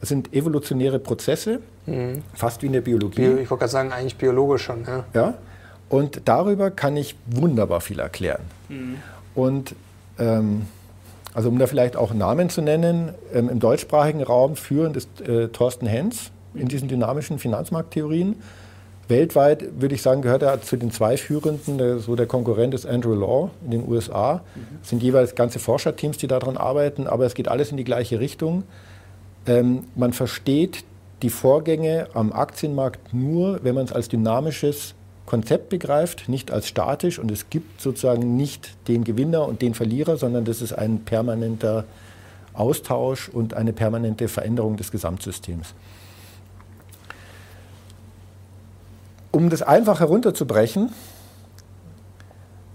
Es 0.00 0.08
sind 0.08 0.32
evolutionäre 0.32 0.98
Prozesse, 0.98 1.60
mhm. 1.84 2.22
fast 2.32 2.62
wie 2.62 2.66
in 2.66 2.72
der 2.72 2.80
Biologie. 2.80 3.20
Bio, 3.20 3.36
ich 3.36 3.50
wollte 3.50 3.60
gerade 3.60 3.72
sagen, 3.72 3.92
eigentlich 3.92 4.16
biologisch 4.16 4.62
schon. 4.62 4.84
Ja. 4.86 5.04
ja? 5.12 5.34
Und 5.92 6.22
darüber 6.24 6.70
kann 6.70 6.96
ich 6.96 7.16
wunderbar 7.26 7.82
viel 7.82 7.98
erklären. 8.00 8.40
Mhm. 8.70 8.96
Und 9.34 9.74
ähm, 10.18 10.62
also 11.34 11.50
um 11.50 11.58
da 11.58 11.66
vielleicht 11.66 11.96
auch 11.96 12.14
Namen 12.14 12.48
zu 12.48 12.62
nennen, 12.62 13.10
ähm, 13.34 13.50
im 13.50 13.60
deutschsprachigen 13.60 14.22
Raum 14.22 14.56
führend 14.56 14.96
ist 14.96 15.20
äh, 15.20 15.48
Thorsten 15.48 15.84
Hens 15.84 16.30
in 16.54 16.68
diesen 16.68 16.88
dynamischen 16.88 17.38
Finanzmarkttheorien. 17.38 18.36
weltweit 19.08 19.82
würde 19.82 19.94
ich 19.94 20.00
sagen, 20.00 20.22
gehört 20.22 20.42
er 20.42 20.62
zu 20.62 20.78
den 20.78 20.92
zwei 20.92 21.18
führenden. 21.18 21.76
Der, 21.76 21.98
so 21.98 22.16
der 22.16 22.24
Konkurrent 22.24 22.72
ist 22.72 22.86
Andrew 22.86 23.14
Law 23.14 23.50
in 23.62 23.72
den 23.72 23.86
USA. 23.86 24.40
Mhm. 24.54 24.78
Es 24.82 24.88
sind 24.88 25.02
jeweils 25.02 25.34
ganze 25.34 25.58
Forscherteams, 25.58 26.16
die 26.16 26.26
daran 26.26 26.56
arbeiten, 26.56 27.06
aber 27.06 27.26
es 27.26 27.34
geht 27.34 27.48
alles 27.48 27.70
in 27.70 27.76
die 27.76 27.84
gleiche 27.84 28.18
Richtung. 28.18 28.62
Ähm, 29.46 29.84
man 29.94 30.14
versteht 30.14 30.84
die 31.20 31.28
Vorgänge 31.28 32.06
am 32.14 32.32
Aktienmarkt 32.32 33.12
nur, 33.12 33.62
wenn 33.62 33.74
man 33.74 33.84
es 33.84 33.92
als 33.92 34.08
dynamisches 34.08 34.94
Konzept 35.26 35.68
begreift, 35.68 36.28
nicht 36.28 36.50
als 36.50 36.68
statisch. 36.68 37.18
Und 37.18 37.30
es 37.30 37.50
gibt 37.50 37.80
sozusagen 37.80 38.36
nicht 38.36 38.76
den 38.88 39.04
Gewinner 39.04 39.46
und 39.46 39.62
den 39.62 39.74
Verlierer, 39.74 40.16
sondern 40.16 40.44
das 40.44 40.62
ist 40.62 40.72
ein 40.72 41.00
permanenter 41.04 41.84
Austausch 42.54 43.28
und 43.28 43.54
eine 43.54 43.72
permanente 43.72 44.28
Veränderung 44.28 44.76
des 44.76 44.90
Gesamtsystems. 44.90 45.74
Um 49.30 49.48
das 49.48 49.62
einfach 49.62 50.00
herunterzubrechen, 50.00 50.90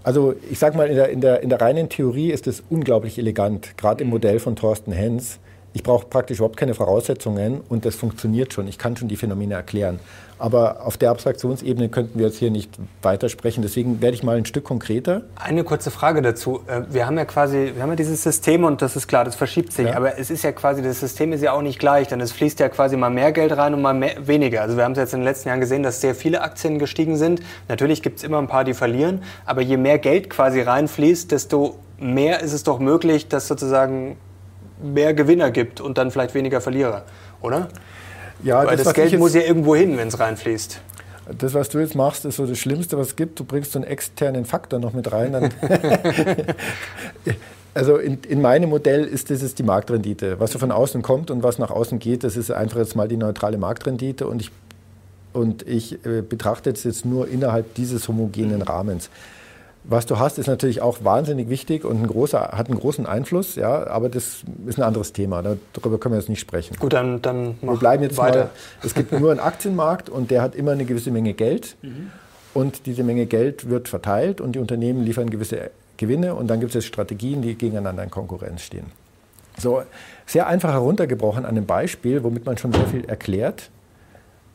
also 0.02 0.34
ich 0.50 0.58
sage 0.58 0.76
mal, 0.76 0.88
in 0.88 0.96
der, 0.96 1.08
in, 1.10 1.20
der, 1.20 1.42
in 1.42 1.48
der 1.50 1.60
reinen 1.60 1.88
Theorie 1.88 2.30
ist 2.32 2.46
es 2.46 2.62
unglaublich 2.70 3.18
elegant, 3.18 3.76
gerade 3.76 4.02
im 4.02 4.10
Modell 4.10 4.40
von 4.40 4.56
Thorsten 4.56 4.90
Hens. 4.90 5.38
Ich 5.72 5.82
brauche 5.82 6.06
praktisch 6.06 6.38
überhaupt 6.38 6.56
keine 6.56 6.74
Voraussetzungen 6.74 7.60
und 7.68 7.84
das 7.84 7.94
funktioniert 7.94 8.52
schon. 8.52 8.66
Ich 8.68 8.78
kann 8.78 8.96
schon 8.96 9.08
die 9.08 9.16
Phänomene 9.16 9.54
erklären. 9.54 10.00
Aber 10.38 10.86
auf 10.86 10.96
der 10.96 11.10
Abstraktionsebene 11.10 11.88
könnten 11.88 12.18
wir 12.18 12.26
jetzt 12.26 12.38
hier 12.38 12.50
nicht 12.50 12.70
weitersprechen. 13.02 13.62
Deswegen 13.62 14.00
werde 14.00 14.14
ich 14.14 14.22
mal 14.22 14.36
ein 14.36 14.46
Stück 14.46 14.64
konkreter. 14.64 15.22
Eine 15.36 15.64
kurze 15.64 15.90
Frage 15.90 16.22
dazu. 16.22 16.60
Äh, 16.66 16.82
wir 16.90 17.06
haben 17.06 17.18
ja 17.18 17.24
quasi, 17.24 17.72
wir 17.74 17.82
haben 17.82 17.90
ja 17.90 17.96
dieses 17.96 18.22
System 18.22 18.64
und 18.64 18.80
das 18.80 18.94
ist 18.96 19.08
klar, 19.08 19.24
das 19.24 19.34
verschiebt 19.34 19.72
sich. 19.72 19.86
Ja. 19.86 19.96
Aber 19.96 20.18
es 20.18 20.30
ist 20.30 20.44
ja 20.44 20.52
quasi, 20.52 20.80
das 20.82 21.00
System 21.00 21.32
ist 21.32 21.42
ja 21.42 21.52
auch 21.52 21.62
nicht 21.62 21.78
gleich, 21.78 22.08
denn 22.08 22.20
es 22.20 22.32
fließt 22.32 22.60
ja 22.60 22.68
quasi 22.68 22.96
mal 22.96 23.10
mehr 23.10 23.32
Geld 23.32 23.56
rein 23.56 23.74
und 23.74 23.82
mal 23.82 23.94
mehr, 23.94 24.26
weniger. 24.26 24.62
Also 24.62 24.76
wir 24.76 24.84
haben 24.84 24.92
es 24.92 24.98
jetzt 24.98 25.12
in 25.12 25.20
den 25.20 25.24
letzten 25.24 25.48
Jahren 25.48 25.60
gesehen, 25.60 25.82
dass 25.82 26.00
sehr 26.00 26.14
viele 26.14 26.40
Aktien 26.40 26.78
gestiegen 26.78 27.16
sind. 27.16 27.42
Natürlich 27.68 28.02
gibt 28.02 28.18
es 28.18 28.24
immer 28.24 28.38
ein 28.38 28.48
paar, 28.48 28.64
die 28.64 28.74
verlieren. 28.74 29.22
Aber 29.44 29.60
je 29.60 29.76
mehr 29.76 29.98
Geld 29.98 30.30
quasi 30.30 30.60
reinfließt, 30.60 31.32
desto 31.32 31.76
mehr 31.98 32.40
ist 32.40 32.52
es 32.52 32.62
doch 32.62 32.78
möglich, 32.78 33.28
dass 33.28 33.48
sozusagen 33.48 34.16
mehr 34.82 35.14
Gewinner 35.14 35.50
gibt 35.50 35.80
und 35.80 35.98
dann 35.98 36.10
vielleicht 36.10 36.34
weniger 36.34 36.60
Verlierer, 36.60 37.04
oder? 37.40 37.68
Ja, 38.42 38.64
Weil 38.64 38.76
das, 38.76 38.84
das 38.84 38.94
Geld 38.94 39.18
muss 39.18 39.34
ja 39.34 39.42
irgendwo 39.42 39.74
hin, 39.74 39.96
wenn 39.96 40.08
es 40.08 40.18
reinfließt. 40.18 40.80
Das, 41.38 41.54
was 41.54 41.68
du 41.68 41.78
jetzt 41.78 41.94
machst, 41.94 42.24
ist 42.24 42.36
so 42.36 42.46
das 42.46 42.58
Schlimmste, 42.58 42.96
was 42.96 43.08
es 43.08 43.16
gibt. 43.16 43.38
Du 43.38 43.44
bringst 43.44 43.72
so 43.72 43.78
einen 43.78 43.88
externen 43.88 44.44
Faktor 44.46 44.78
noch 44.78 44.94
mit 44.94 45.12
rein. 45.12 45.34
also 47.74 47.98
in, 47.98 48.18
in, 48.28 48.40
meinem 48.40 48.70
Modell 48.70 49.04
ist 49.04 49.30
das 49.30 49.54
die 49.54 49.62
Marktrendite. 49.62 50.40
Was 50.40 50.52
so 50.52 50.58
von 50.58 50.72
außen 50.72 51.02
kommt 51.02 51.30
und 51.30 51.42
was 51.42 51.58
nach 51.58 51.70
außen 51.70 51.98
geht, 51.98 52.24
das 52.24 52.36
ist 52.36 52.50
einfach 52.50 52.78
jetzt 52.78 52.96
mal 52.96 53.08
die 53.08 53.18
neutrale 53.18 53.58
Marktrendite. 53.58 54.26
Und 54.26 54.40
ich, 54.40 54.50
und 55.34 55.68
ich 55.68 56.04
äh, 56.06 56.22
betrachte 56.22 56.70
es 56.70 56.84
jetzt 56.84 57.04
nur 57.04 57.28
innerhalb 57.28 57.74
dieses 57.74 58.08
homogenen 58.08 58.62
Rahmens 58.62 59.10
was 59.90 60.04
du 60.04 60.18
hast, 60.18 60.38
ist 60.38 60.48
natürlich 60.48 60.82
auch 60.82 61.02
wahnsinnig 61.02 61.48
wichtig 61.48 61.84
und 61.84 62.02
ein 62.02 62.06
großer, 62.06 62.50
hat 62.52 62.68
einen 62.68 62.78
großen 62.78 63.06
Einfluss, 63.06 63.56
ja, 63.56 63.86
aber 63.86 64.10
das 64.10 64.42
ist 64.66 64.78
ein 64.78 64.82
anderes 64.82 65.14
Thema. 65.14 65.42
Darüber 65.72 65.98
können 65.98 66.14
wir 66.14 66.18
jetzt 66.18 66.28
nicht 66.28 66.40
sprechen. 66.40 66.76
Gut, 66.78 66.92
dann, 66.92 67.22
dann 67.22 67.56
wir 67.62 67.76
bleiben 67.76 68.02
jetzt 68.02 68.18
weiter. 68.18 68.38
Mal, 68.38 68.50
es 68.82 68.92
gibt 68.92 69.12
nur 69.12 69.30
einen 69.30 69.40
Aktienmarkt 69.40 70.10
und 70.10 70.30
der 70.30 70.42
hat 70.42 70.54
immer 70.54 70.72
eine 70.72 70.84
gewisse 70.84 71.10
Menge 71.10 71.32
Geld. 71.32 71.76
Mhm. 71.80 72.10
Und 72.52 72.84
diese 72.84 73.02
Menge 73.02 73.24
Geld 73.24 73.70
wird 73.70 73.88
verteilt 73.88 74.42
und 74.42 74.52
die 74.52 74.58
Unternehmen 74.58 75.04
liefern 75.04 75.30
gewisse 75.30 75.70
Gewinne 75.96 76.34
und 76.34 76.48
dann 76.48 76.60
gibt 76.60 76.74
es 76.74 76.84
Strategien, 76.84 77.40
die 77.40 77.54
gegeneinander 77.54 78.02
in 78.02 78.10
Konkurrenz 78.10 78.62
stehen. 78.62 78.86
So, 79.56 79.82
sehr 80.26 80.46
einfach 80.46 80.72
heruntergebrochen 80.72 81.44
an 81.44 81.56
einem 81.56 81.66
Beispiel, 81.66 82.22
womit 82.22 82.44
man 82.44 82.58
schon 82.58 82.72
sehr 82.72 82.86
viel 82.86 83.04
erklärt. 83.06 83.70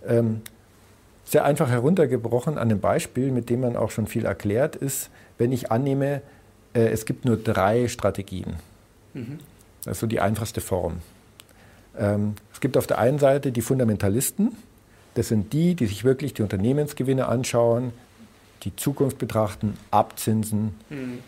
Ähm, 0.07 0.41
sehr 1.25 1.43
einfach 1.45 1.69
heruntergebrochen 1.69 2.57
an 2.57 2.69
einem 2.69 2.79
Beispiel, 2.79 3.31
mit 3.31 3.49
dem 3.49 3.61
man 3.61 3.75
auch 3.75 3.91
schon 3.91 4.07
viel 4.07 4.25
erklärt, 4.25 4.75
ist, 4.75 5.09
wenn 5.37 5.51
ich 5.51 5.71
annehme, 5.71 6.21
äh, 6.73 6.81
es 6.87 7.05
gibt 7.05 7.25
nur 7.25 7.37
drei 7.37 7.87
Strategien. 7.87 8.55
Mhm. 9.13 9.39
Das 9.83 9.93
ist 9.93 9.99
so 9.99 10.07
die 10.07 10.19
einfachste 10.19 10.61
Form. 10.61 11.01
Ähm, 11.97 12.35
es 12.53 12.59
gibt 12.59 12.77
auf 12.77 12.87
der 12.87 12.99
einen 12.99 13.19
Seite 13.19 13.51
die 13.51 13.61
Fundamentalisten. 13.61 14.55
Das 15.15 15.27
sind 15.27 15.53
die, 15.53 15.75
die 15.75 15.85
sich 15.85 16.03
wirklich 16.03 16.33
die 16.33 16.41
Unternehmensgewinne 16.41 17.27
anschauen, 17.27 17.93
die 18.63 18.75
Zukunft 18.75 19.17
betrachten, 19.17 19.77
abzinsen 19.91 20.75
mhm. 20.89 21.19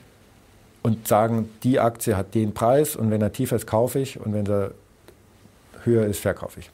und 0.82 1.08
sagen, 1.08 1.50
die 1.64 1.80
Aktie 1.80 2.18
hat 2.18 2.34
den 2.34 2.54
Preis 2.54 2.96
und 2.96 3.12
wenn 3.12 3.22
er 3.22 3.32
tiefer 3.32 3.56
ist, 3.58 3.68
kaufe 3.68 4.00
ich 4.00 4.20
und 4.20 4.34
wenn 4.34 4.48
er 4.48 4.72
höher 5.84 6.06
ist, 6.06 6.20
verkaufe 6.20 6.62
ich. 6.62 6.72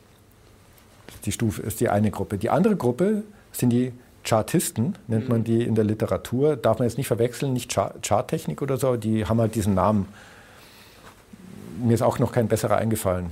Die 1.25 1.31
Stufe 1.31 1.61
ist 1.61 1.81
die 1.81 1.89
eine 1.89 2.11
Gruppe. 2.11 2.37
Die 2.37 2.49
andere 2.49 2.75
Gruppe 2.75 3.23
sind 3.51 3.71
die 3.71 3.91
Chartisten, 4.23 4.95
nennt 5.07 5.29
man 5.29 5.39
mhm. 5.39 5.43
die 5.45 5.63
in 5.63 5.75
der 5.75 5.83
Literatur. 5.83 6.55
Darf 6.55 6.79
man 6.79 6.87
jetzt 6.87 6.97
nicht 6.97 7.07
verwechseln, 7.07 7.53
nicht 7.53 7.73
Charttechnik 7.73 8.61
oder 8.61 8.77
so, 8.77 8.95
die 8.97 9.25
haben 9.25 9.39
halt 9.39 9.55
diesen 9.55 9.73
Namen. 9.73 10.07
Mir 11.79 11.93
ist 11.93 12.01
auch 12.01 12.19
noch 12.19 12.31
kein 12.31 12.47
besserer 12.47 12.77
eingefallen. 12.77 13.31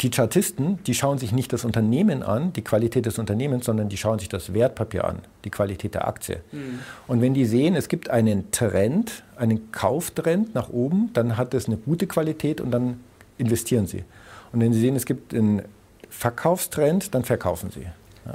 Die 0.00 0.10
Chartisten, 0.10 0.82
die 0.84 0.94
schauen 0.94 1.18
sich 1.18 1.32
nicht 1.32 1.52
das 1.52 1.64
Unternehmen 1.64 2.22
an, 2.22 2.52
die 2.52 2.62
Qualität 2.62 3.06
des 3.06 3.18
Unternehmens, 3.18 3.64
sondern 3.64 3.88
die 3.88 3.96
schauen 3.96 4.18
sich 4.18 4.28
das 4.28 4.52
Wertpapier 4.52 5.04
an, 5.04 5.20
die 5.44 5.50
Qualität 5.50 5.94
der 5.94 6.06
Aktie. 6.08 6.40
Mhm. 6.52 6.80
Und 7.06 7.20
wenn 7.22 7.32
die 7.32 7.46
sehen, 7.46 7.74
es 7.76 7.88
gibt 7.88 8.10
einen 8.10 8.50
Trend, 8.50 9.22
einen 9.36 9.72
Kauftrend 9.72 10.54
nach 10.54 10.68
oben, 10.68 11.10
dann 11.14 11.36
hat 11.36 11.54
es 11.54 11.66
eine 11.66 11.76
gute 11.76 12.06
Qualität 12.06 12.60
und 12.60 12.70
dann 12.70 13.00
investieren 13.38 13.86
sie. 13.86 14.04
Und 14.52 14.60
wenn 14.60 14.72
sie 14.72 14.80
sehen, 14.80 14.96
es 14.96 15.06
gibt 15.06 15.32
einen 15.32 15.62
Verkaufstrend, 16.10 17.14
dann 17.14 17.24
verkaufen 17.24 17.70
sie. 17.70 17.86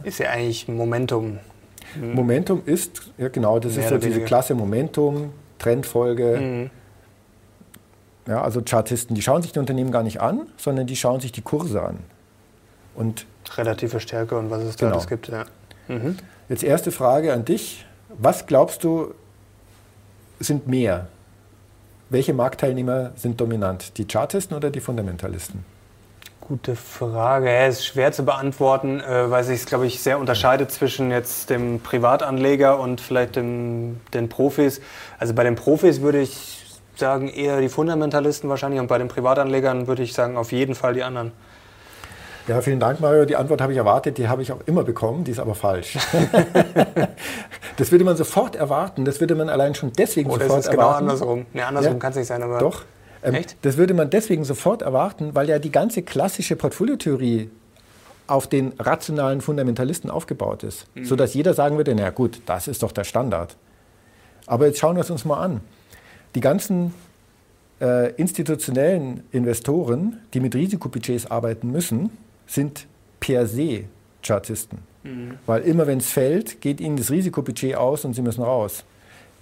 Ist 0.03 0.19
ja 0.19 0.29
eigentlich 0.29 0.67
Momentum. 0.67 1.39
Mhm. 1.95 2.13
Momentum 2.13 2.61
ist, 2.65 3.11
ja 3.17 3.29
genau, 3.29 3.59
das 3.59 3.75
Mehr 3.75 3.83
ist 3.83 3.89
so 3.89 3.97
diese 3.97 4.21
Klasse 4.21 4.55
Momentum, 4.55 5.31
Trendfolge. 5.57 6.39
Mhm. 6.39 6.69
Ja, 8.27 8.43
also 8.43 8.61
Chartisten, 8.61 9.15
die 9.15 9.21
schauen 9.21 9.41
sich 9.41 9.51
die 9.51 9.59
Unternehmen 9.59 9.91
gar 9.91 10.03
nicht 10.03 10.21
an, 10.21 10.41
sondern 10.57 10.87
die 10.87 10.95
schauen 10.95 11.19
sich 11.19 11.31
die 11.31 11.41
Kurse 11.41 11.81
an. 11.81 11.97
Und 12.95 13.25
Relative 13.57 13.99
Stärke 13.99 14.37
und 14.37 14.51
was 14.51 14.61
es 14.61 14.75
da 14.75 14.85
genau. 14.85 14.97
alles 14.97 15.07
gibt. 15.07 15.29
Ja. 15.29 15.45
Mhm. 15.87 16.17
Jetzt 16.49 16.63
erste 16.63 16.91
Frage 16.91 17.33
an 17.33 17.45
dich. 17.45 17.85
Was 18.09 18.45
glaubst 18.45 18.83
du, 18.83 19.13
sind 20.39 20.67
mehr? 20.67 21.07
Welche 22.09 22.33
Marktteilnehmer 22.33 23.11
sind 23.15 23.39
dominant? 23.39 23.97
Die 23.97 24.05
Chartisten 24.05 24.55
oder 24.55 24.69
die 24.69 24.79
Fundamentalisten? 24.79 25.63
Gute 26.49 26.75
Frage. 26.75 27.45
Ja, 27.45 27.67
ist 27.67 27.85
schwer 27.85 28.11
zu 28.11 28.25
beantworten, 28.25 29.01
äh, 29.01 29.29
weil 29.29 29.43
sich, 29.43 29.67
glaube 29.67 29.85
ich, 29.85 30.01
sehr 30.01 30.17
unterscheidet 30.17 30.71
zwischen 30.71 31.11
jetzt 31.11 31.51
dem 31.51 31.79
Privatanleger 31.79 32.79
und 32.79 33.01
vielleicht 33.01 33.35
dem, 33.35 34.01
den 34.15 34.29
Profis. 34.29 34.81
Also 35.19 35.35
bei 35.35 35.43
den 35.43 35.55
Profis 35.55 36.01
würde 36.01 36.19
ich 36.19 36.65
sagen 36.95 37.29
eher 37.29 37.61
die 37.61 37.69
Fundamentalisten 37.69 38.49
wahrscheinlich 38.49 38.79
und 38.79 38.87
bei 38.87 38.97
den 38.97 39.09
Privatanlegern 39.09 39.85
würde 39.85 40.01
ich 40.01 40.13
sagen 40.13 40.37
auf 40.37 40.51
jeden 40.51 40.73
Fall 40.73 40.95
die 40.95 41.03
anderen. 41.03 41.33
Ja, 42.47 42.61
vielen 42.61 42.79
Dank, 42.79 42.99
Mario. 42.99 43.25
Die 43.25 43.35
Antwort 43.35 43.61
habe 43.61 43.73
ich 43.73 43.77
erwartet, 43.77 44.17
die 44.17 44.27
habe 44.27 44.41
ich 44.41 44.51
auch 44.51 44.61
immer 44.65 44.83
bekommen, 44.83 45.23
die 45.25 45.29
ist 45.29 45.39
aber 45.39 45.53
falsch. 45.53 45.99
das 47.77 47.91
würde 47.91 48.05
man 48.05 48.17
sofort 48.17 48.55
erwarten, 48.55 49.05
das 49.05 49.19
würde 49.19 49.35
man 49.35 49.49
allein 49.49 49.75
schon 49.75 49.93
deswegen 49.93 50.31
Oder 50.31 50.45
sofort 50.45 50.61
ist 50.61 50.65
es 50.65 50.71
genau 50.71 50.85
erwarten. 50.85 51.03
andersrum? 51.09 51.45
Ne, 51.53 51.63
andersrum 51.63 51.93
ja, 51.93 51.99
kann 51.99 52.09
es 52.09 52.17
nicht 52.17 52.27
sein, 52.27 52.41
aber. 52.41 52.57
Doch, 52.57 52.85
ähm, 53.23 53.35
Echt? 53.35 53.57
Das 53.61 53.77
würde 53.77 53.93
man 53.93 54.09
deswegen 54.09 54.43
sofort 54.43 54.81
erwarten, 54.81 55.35
weil 55.35 55.49
ja 55.49 55.59
die 55.59 55.71
ganze 55.71 56.01
klassische 56.01 56.55
Portfoliotheorie 56.55 57.49
auf 58.27 58.47
den 58.47 58.73
rationalen 58.77 59.41
Fundamentalisten 59.41 60.09
aufgebaut 60.09 60.63
ist, 60.63 60.85
mhm. 60.95 61.05
sodass 61.05 61.33
jeder 61.33 61.53
sagen 61.53 61.77
würde, 61.77 61.95
na 61.95 62.11
gut, 62.11 62.41
das 62.45 62.67
ist 62.67 62.83
doch 62.83 62.91
der 62.91 63.03
Standard. 63.03 63.57
Aber 64.45 64.67
jetzt 64.67 64.79
schauen 64.79 64.95
wir 64.95 65.01
es 65.01 65.09
uns 65.09 65.25
mal 65.25 65.39
an. 65.39 65.61
Die 66.35 66.41
ganzen 66.41 66.93
äh, 67.81 68.13
institutionellen 68.13 69.23
Investoren, 69.31 70.19
die 70.33 70.39
mit 70.39 70.53
Risikobudgets 70.55 71.29
arbeiten 71.29 71.71
müssen, 71.71 72.11
sind 72.45 72.87
per 73.19 73.47
se 73.47 73.85
Chartisten. 74.21 74.79
Mhm. 75.03 75.39
Weil 75.45 75.63
immer 75.63 75.87
wenn 75.87 75.97
es 75.97 76.09
fällt, 76.09 76.61
geht 76.61 76.81
ihnen 76.81 76.97
das 76.97 77.09
Risikobudget 77.09 77.75
aus 77.75 78.05
und 78.05 78.13
sie 78.13 78.21
müssen 78.21 78.43
raus 78.43 78.83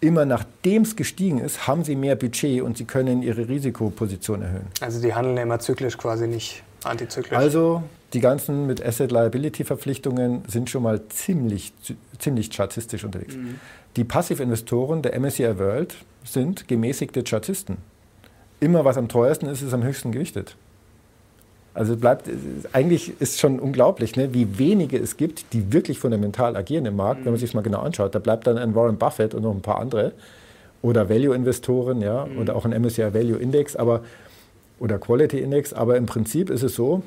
immer 0.01 0.25
nachdem 0.25 0.83
es 0.83 0.95
gestiegen 0.95 1.39
ist, 1.39 1.67
haben 1.67 1.83
sie 1.83 1.95
mehr 1.95 2.15
Budget 2.15 2.61
und 2.61 2.77
sie 2.77 2.85
können 2.85 3.21
ihre 3.21 3.47
Risikoposition 3.47 4.41
erhöhen. 4.41 4.67
Also 4.81 5.01
die 5.01 5.13
handeln 5.13 5.37
immer 5.37 5.59
zyklisch 5.59 5.97
quasi 5.97 6.27
nicht 6.27 6.63
antizyklisch. 6.83 7.37
Also 7.37 7.83
die 8.13 8.19
ganzen 8.19 8.67
mit 8.67 8.83
Asset 8.83 9.11
Liability 9.11 9.63
Verpflichtungen 9.63 10.43
sind 10.47 10.69
schon 10.69 10.83
mal 10.83 11.07
ziemlich, 11.09 11.73
ziemlich 12.19 12.49
chartistisch 12.51 13.03
unterwegs. 13.03 13.35
Mhm. 13.35 13.59
Die 13.95 14.03
Passivinvestoren 14.03 15.01
der 15.01 15.19
MSCI 15.19 15.57
World 15.57 15.95
sind 16.23 16.67
gemäßigte 16.67 17.23
Chartisten. 17.23 17.77
Immer 18.59 18.85
was 18.85 18.97
am 18.97 19.07
teuersten 19.07 19.47
ist, 19.47 19.61
ist 19.61 19.73
am 19.73 19.83
höchsten 19.83 20.11
gewichtet. 20.11 20.55
Also 21.77 21.95
bleibt, 21.95 22.27
eigentlich 22.73 23.21
ist 23.21 23.39
schon 23.39 23.59
unglaublich, 23.59 24.15
ne, 24.15 24.33
wie 24.33 24.57
wenige 24.57 24.97
es 24.97 25.15
gibt, 25.15 25.53
die 25.53 25.71
wirklich 25.71 25.99
fundamental 25.99 26.57
agieren 26.57 26.87
im 26.87 26.95
Markt, 26.95 27.21
mhm. 27.21 27.25
wenn 27.25 27.33
man 27.33 27.39
sich 27.39 27.51
das 27.51 27.53
mal 27.53 27.61
genau 27.61 27.81
anschaut. 27.81 28.15
Da 28.15 28.19
bleibt 28.19 28.47
dann 28.47 28.57
ein 28.57 28.73
Warren 28.73 28.97
Buffett 28.97 29.35
und 29.35 29.43
noch 29.43 29.53
ein 29.53 29.61
paar 29.61 29.77
andere 29.77 30.13
oder 30.81 31.07
Value-Investoren, 31.07 32.01
ja, 32.01 32.25
mhm. 32.25 32.39
oder 32.39 32.55
auch 32.55 32.65
ein 32.65 32.71
MSCI 32.81 33.13
Value 33.13 33.37
Index, 33.37 33.75
aber 33.75 34.01
oder 34.79 34.97
Quality 34.97 35.37
Index. 35.37 35.71
Aber 35.71 35.97
im 35.97 36.07
Prinzip 36.07 36.49
ist 36.49 36.63
es 36.63 36.73
so, 36.73 37.03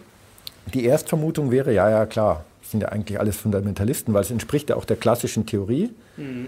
Die 0.72 0.85
Erstvermutung 0.85 1.50
wäre, 1.50 1.74
ja, 1.74 1.90
ja, 1.90 2.06
klar, 2.06 2.44
sind 2.62 2.83
ja 2.83 2.90
eigentlich 2.90 3.18
alles 3.18 3.37
Fundamentalisten, 3.37 4.14
weil 4.14 4.22
es 4.22 4.30
entspricht 4.30 4.70
ja 4.70 4.76
auch 4.76 4.85
der 4.85 4.96
klassischen 4.96 5.46
Theorie. 5.46 5.90
Mhm. 6.16 6.46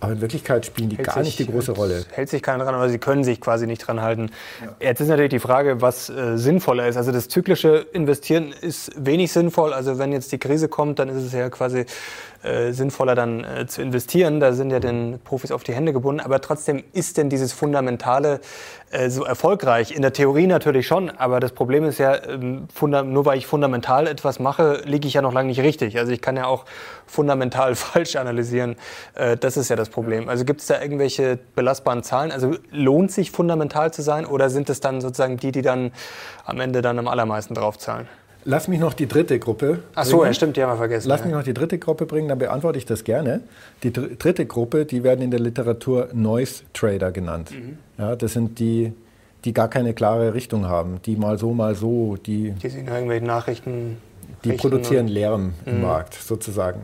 Aber 0.00 0.12
in 0.12 0.20
Wirklichkeit 0.20 0.64
spielen 0.64 0.90
die 0.90 0.96
hält 0.96 1.06
gar 1.06 1.16
sich, 1.16 1.24
nicht 1.24 1.38
die 1.40 1.52
große 1.52 1.72
Rolle. 1.72 2.04
Hält 2.12 2.28
sich 2.28 2.40
keiner 2.40 2.64
dran, 2.64 2.74
aber 2.74 2.88
sie 2.88 2.98
können 2.98 3.24
sich 3.24 3.40
quasi 3.40 3.66
nicht 3.66 3.80
dran 3.80 4.00
halten. 4.00 4.30
Ja. 4.60 4.88
Jetzt 4.88 5.00
ist 5.00 5.08
natürlich 5.08 5.30
die 5.30 5.40
Frage, 5.40 5.82
was 5.82 6.08
äh, 6.08 6.38
sinnvoller 6.38 6.86
ist. 6.86 6.96
Also 6.96 7.10
das 7.10 7.28
zyklische 7.28 7.86
Investieren 7.92 8.52
ist 8.52 8.92
wenig 8.96 9.32
sinnvoll. 9.32 9.72
Also 9.72 9.98
wenn 9.98 10.12
jetzt 10.12 10.30
die 10.30 10.38
Krise 10.38 10.68
kommt, 10.68 11.00
dann 11.00 11.08
ist 11.08 11.24
es 11.24 11.32
ja 11.32 11.50
quasi 11.50 11.84
äh, 12.44 12.70
sinnvoller 12.72 13.16
dann 13.16 13.42
äh, 13.42 13.66
zu 13.66 13.82
investieren. 13.82 14.38
Da 14.38 14.52
sind 14.52 14.70
ja 14.70 14.78
den 14.78 15.18
Profis 15.24 15.50
auf 15.50 15.64
die 15.64 15.74
Hände 15.74 15.92
gebunden. 15.92 16.20
Aber 16.20 16.40
trotzdem 16.40 16.84
ist 16.92 17.16
denn 17.16 17.28
dieses 17.28 17.52
Fundamentale 17.52 18.40
äh, 18.90 19.10
so 19.10 19.24
erfolgreich? 19.24 19.92
In 19.92 20.02
der 20.02 20.12
Theorie 20.12 20.46
natürlich 20.46 20.86
schon, 20.86 21.10
aber 21.10 21.40
das 21.40 21.52
Problem 21.52 21.84
ist 21.84 21.98
ja, 21.98 22.16
ähm, 22.24 22.68
nur 22.80 23.26
weil 23.26 23.38
ich 23.38 23.46
fundamental 23.46 24.06
etwas 24.06 24.38
mache, 24.38 24.82
liege 24.84 25.06
ich 25.06 25.14
ja 25.14 25.22
noch 25.22 25.32
lange 25.32 25.48
nicht 25.48 25.60
richtig. 25.60 25.98
Also 25.98 26.12
ich 26.12 26.20
kann 26.20 26.36
ja 26.36 26.46
auch 26.46 26.64
fundamental 27.06 27.74
falsch 27.76 28.16
analysieren. 28.16 28.76
Äh, 29.14 29.36
das 29.36 29.56
ist 29.56 29.68
ja 29.68 29.76
das 29.76 29.90
Problem. 29.90 30.28
Also 30.28 30.44
gibt 30.44 30.60
es 30.60 30.66
da 30.66 30.80
irgendwelche 30.80 31.38
belastbaren 31.54 32.02
Zahlen? 32.02 32.32
Also 32.32 32.56
lohnt 32.70 33.12
sich 33.12 33.30
fundamental 33.30 33.92
zu 33.92 34.02
sein 34.02 34.26
oder 34.26 34.50
sind 34.50 34.70
es 34.70 34.80
dann 34.80 35.00
sozusagen 35.00 35.36
die, 35.36 35.52
die 35.52 35.62
dann 35.62 35.92
am 36.44 36.60
Ende 36.60 36.82
dann 36.82 36.98
am 36.98 37.08
allermeisten 37.08 37.54
draufzahlen? 37.54 38.08
Lass 38.44 38.68
mich 38.68 38.80
noch 38.80 38.94
die 38.94 39.06
dritte 39.06 39.38
Gruppe. 39.38 39.80
Ach 39.94 40.04
so, 40.04 40.24
ja, 40.24 40.32
stimmt, 40.32 40.56
die 40.56 40.62
haben 40.62 40.72
wir 40.72 40.76
vergessen. 40.76 41.08
Lass 41.08 41.20
ja. 41.20 41.26
mich 41.26 41.34
noch 41.34 41.42
die 41.42 41.54
dritte 41.54 41.78
Gruppe 41.78 42.06
bringen, 42.06 42.28
dann 42.28 42.38
beantworte 42.38 42.78
ich 42.78 42.86
das 42.86 43.04
gerne. 43.04 43.40
Die 43.82 43.92
dritte 43.92 44.46
Gruppe, 44.46 44.84
die 44.84 45.02
werden 45.02 45.22
in 45.22 45.30
der 45.30 45.40
Literatur 45.40 46.08
Noise 46.12 46.62
Trader 46.72 47.12
genannt. 47.12 47.50
Mhm. 47.50 47.78
Ja, 47.98 48.16
das 48.16 48.32
sind 48.32 48.58
die, 48.58 48.92
die 49.44 49.52
gar 49.52 49.68
keine 49.68 49.92
klare 49.92 50.34
Richtung 50.34 50.66
haben, 50.66 51.00
die 51.04 51.16
mal 51.16 51.38
so, 51.38 51.52
mal 51.52 51.74
so, 51.74 52.16
die. 52.16 52.52
Die 52.52 52.68
sind 52.68 52.88
irgendwelche 52.88 53.24
Nachrichten. 53.24 53.98
Die 54.44 54.52
produzieren 54.52 55.08
Lärm 55.08 55.54
im 55.66 55.76
mhm. 55.76 55.82
Markt 55.82 56.14
sozusagen. 56.14 56.82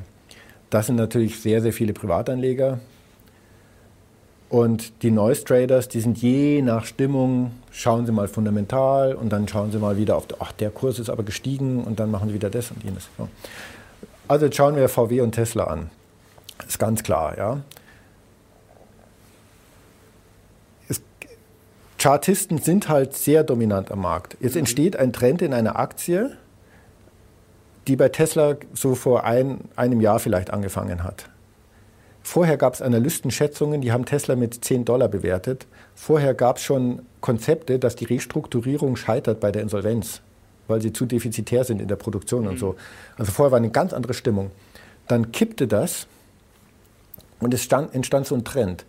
Das 0.71 0.87
sind 0.87 0.97
natürlich 0.97 1.39
sehr, 1.39 1.63
sehr 1.63 1.73
viele 1.73 1.93
Privatanleger, 1.93 2.81
und 4.55 5.03
die 5.03 5.11
Noise 5.11 5.43
Traders, 5.43 5.89
die 5.89 6.01
sind 6.01 6.17
je 6.19 6.63
nach 6.63 6.85
Stimmung, 6.85 7.51
schauen 7.73 8.07
sie 8.07 8.13
mal 8.13 8.29
fundamental 8.29 9.17
und 9.17 9.31
dann 9.31 9.49
schauen 9.49 9.73
sie 9.73 9.79
mal 9.79 9.97
wieder 9.97 10.17
auf, 10.17 10.29
ach, 10.39 10.53
der 10.53 10.71
Kurs 10.71 11.01
ist 11.01 11.11
aber 11.11 11.25
gestiegen 11.25 11.83
und 11.83 11.99
dann 11.99 12.13
machen 12.13 12.29
sie 12.29 12.35
wieder 12.35 12.51
das 12.51 12.71
und 12.71 12.85
jenes. 12.85 13.09
Also 14.29 14.45
jetzt 14.45 14.57
schauen 14.57 14.77
wir 14.77 14.89
VW 14.89 15.23
und 15.23 15.33
Tesla 15.33 15.65
an. 15.65 15.91
Ist 16.69 16.79
ganz 16.79 17.03
klar, 17.03 17.37
ja. 17.37 17.63
Es, 20.89 21.03
Chartisten 21.99 22.59
sind 22.59 22.89
halt 22.89 23.17
sehr 23.17 23.43
dominant 23.43 23.91
am 23.91 24.03
Markt. 24.03 24.37
Jetzt 24.39 24.55
entsteht 24.55 24.95
ein 24.95 25.13
Trend 25.13 25.43
in 25.43 25.53
einer 25.53 25.81
Aktie, 25.81 26.31
die 27.89 27.97
bei 27.97 28.09
Tesla 28.09 28.55
so 28.73 28.95
vor 28.95 29.25
ein, 29.25 29.63
einem 29.75 30.01
Jahr 30.01 30.21
vielleicht 30.21 30.53
angefangen 30.53 31.03
hat. 31.03 31.29
Vorher 32.27 32.57
gab 32.57 32.73
es 32.73 32.81
Analystenschätzungen, 32.81 33.83
die 33.83 33.93
haben 33.93 34.07
Tesla 34.07 34.35
mit 34.35 34.65
10 34.65 34.87
Dollar 34.87 35.09
bewertet. 35.09 35.67
Vorher 35.95 36.33
gab 36.33 36.57
es 36.57 36.63
schon 36.63 37.03
Konzepte, 37.21 37.79
dass 37.79 37.97
die 37.97 38.07
Restrukturierung 38.07 38.97
scheitert 38.97 39.41
bei 39.41 39.53
der 39.53 39.61
Insolvenz, 39.61 40.23
weil 40.67 40.81
sie 40.81 40.93
zu 40.93 41.05
defizitär 41.05 41.65
sind 41.65 41.83
in 41.83 41.87
der 41.87 41.97
Produktion 41.97 42.45
mhm. 42.45 42.49
und 42.49 42.59
so. 42.59 42.77
Also 43.19 43.31
vorher 43.31 43.53
war 43.53 43.59
eine 43.59 43.71
ganz 43.71 43.93
andere 43.93 44.15
Stimmung. 44.15 44.51
Dann 45.07 45.33
kippte 45.33 45.69
das 45.69 46.07
und 47.41 47.53
es 47.53 47.63
stand, 47.63 47.95
entstand 47.95 48.27
so 48.27 48.35
ein 48.35 48.43
Trend. 48.43 48.87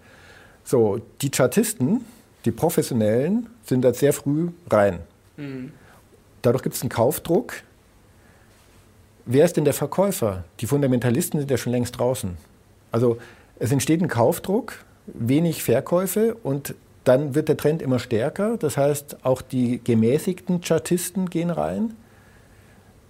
So, 0.64 1.02
die 1.22 1.30
Chartisten, 1.30 2.06
die 2.46 2.52
Professionellen, 2.52 3.50
sind 3.66 3.82
da 3.82 3.94
sehr 3.94 4.14
früh 4.14 4.52
rein. 4.72 5.00
Mhm. 5.36 5.74
Dadurch 6.42 6.64
gibt 6.64 6.76
es 6.76 6.82
einen 6.82 6.90
Kaufdruck. 6.90 7.54
Wer 9.26 9.44
ist 9.44 9.58
denn 9.58 9.66
der 9.66 9.74
Verkäufer? 9.74 10.46
Die 10.62 10.68
Fundamentalisten 10.68 11.42
sind 11.42 11.52
ja 11.52 11.58
schon 11.58 11.74
längst 11.74 12.00
draußen. 12.00 12.38
Also 12.96 13.18
es 13.60 13.74
entsteht 13.74 14.02
ein 14.02 14.08
Kaufdruck, 14.08 14.86
wenig 15.06 15.64
Verkäufe 15.64 16.34
und 16.34 16.76
dann 17.04 17.36
wird 17.36 17.50
der 17.50 17.58
Trend 17.58 17.82
immer 17.82 18.00
stärker. 18.00 18.56
Das 18.56 18.78
heißt, 18.78 19.26
auch 19.26 19.42
die 19.42 19.82
gemäßigten 19.84 20.62
Chartisten 20.62 21.30
gehen 21.30 21.50
rein. 21.50 21.94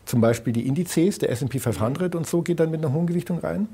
Zum 0.05 0.21
Beispiel 0.21 0.53
die 0.53 0.65
Indizes, 0.65 1.19
der 1.19 1.29
SP 1.29 1.61
500 1.61 2.15
und 2.15 2.25
so 2.25 2.41
geht 2.41 2.59
dann 2.59 2.71
mit 2.71 2.83
einer 2.83 2.93
hohen 2.93 3.05
Gewichtung 3.05 3.37
rein. 3.37 3.67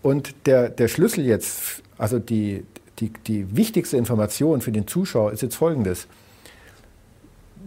Und 0.00 0.32
der, 0.46 0.68
der 0.68 0.86
Schlüssel 0.86 1.26
jetzt, 1.26 1.82
also 1.98 2.20
die, 2.20 2.62
die, 3.00 3.10
die 3.26 3.56
wichtigste 3.56 3.96
Information 3.96 4.60
für 4.60 4.70
den 4.70 4.86
Zuschauer 4.86 5.32
ist 5.32 5.42
jetzt 5.42 5.56
folgendes. 5.56 6.06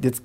Jetzt 0.02 0.24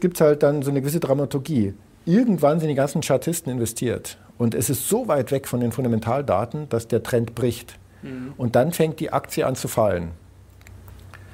gibt 0.00 0.14
es 0.14 0.22
halt 0.22 0.42
dann 0.42 0.62
so 0.62 0.70
eine 0.70 0.80
gewisse 0.80 1.00
Dramaturgie. 1.00 1.74
Irgendwann 2.06 2.60
sind 2.60 2.70
die 2.70 2.74
ganzen 2.74 3.02
Chartisten 3.02 3.52
investiert. 3.52 4.16
Und 4.40 4.54
es 4.54 4.70
ist 4.70 4.88
so 4.88 5.06
weit 5.06 5.32
weg 5.32 5.46
von 5.46 5.60
den 5.60 5.70
Fundamentaldaten, 5.70 6.70
dass 6.70 6.88
der 6.88 7.02
Trend 7.02 7.34
bricht. 7.34 7.78
Mhm. 8.00 8.32
Und 8.38 8.56
dann 8.56 8.72
fängt 8.72 8.98
die 8.98 9.12
Aktie 9.12 9.46
an 9.46 9.54
zu 9.54 9.68
fallen. 9.68 10.12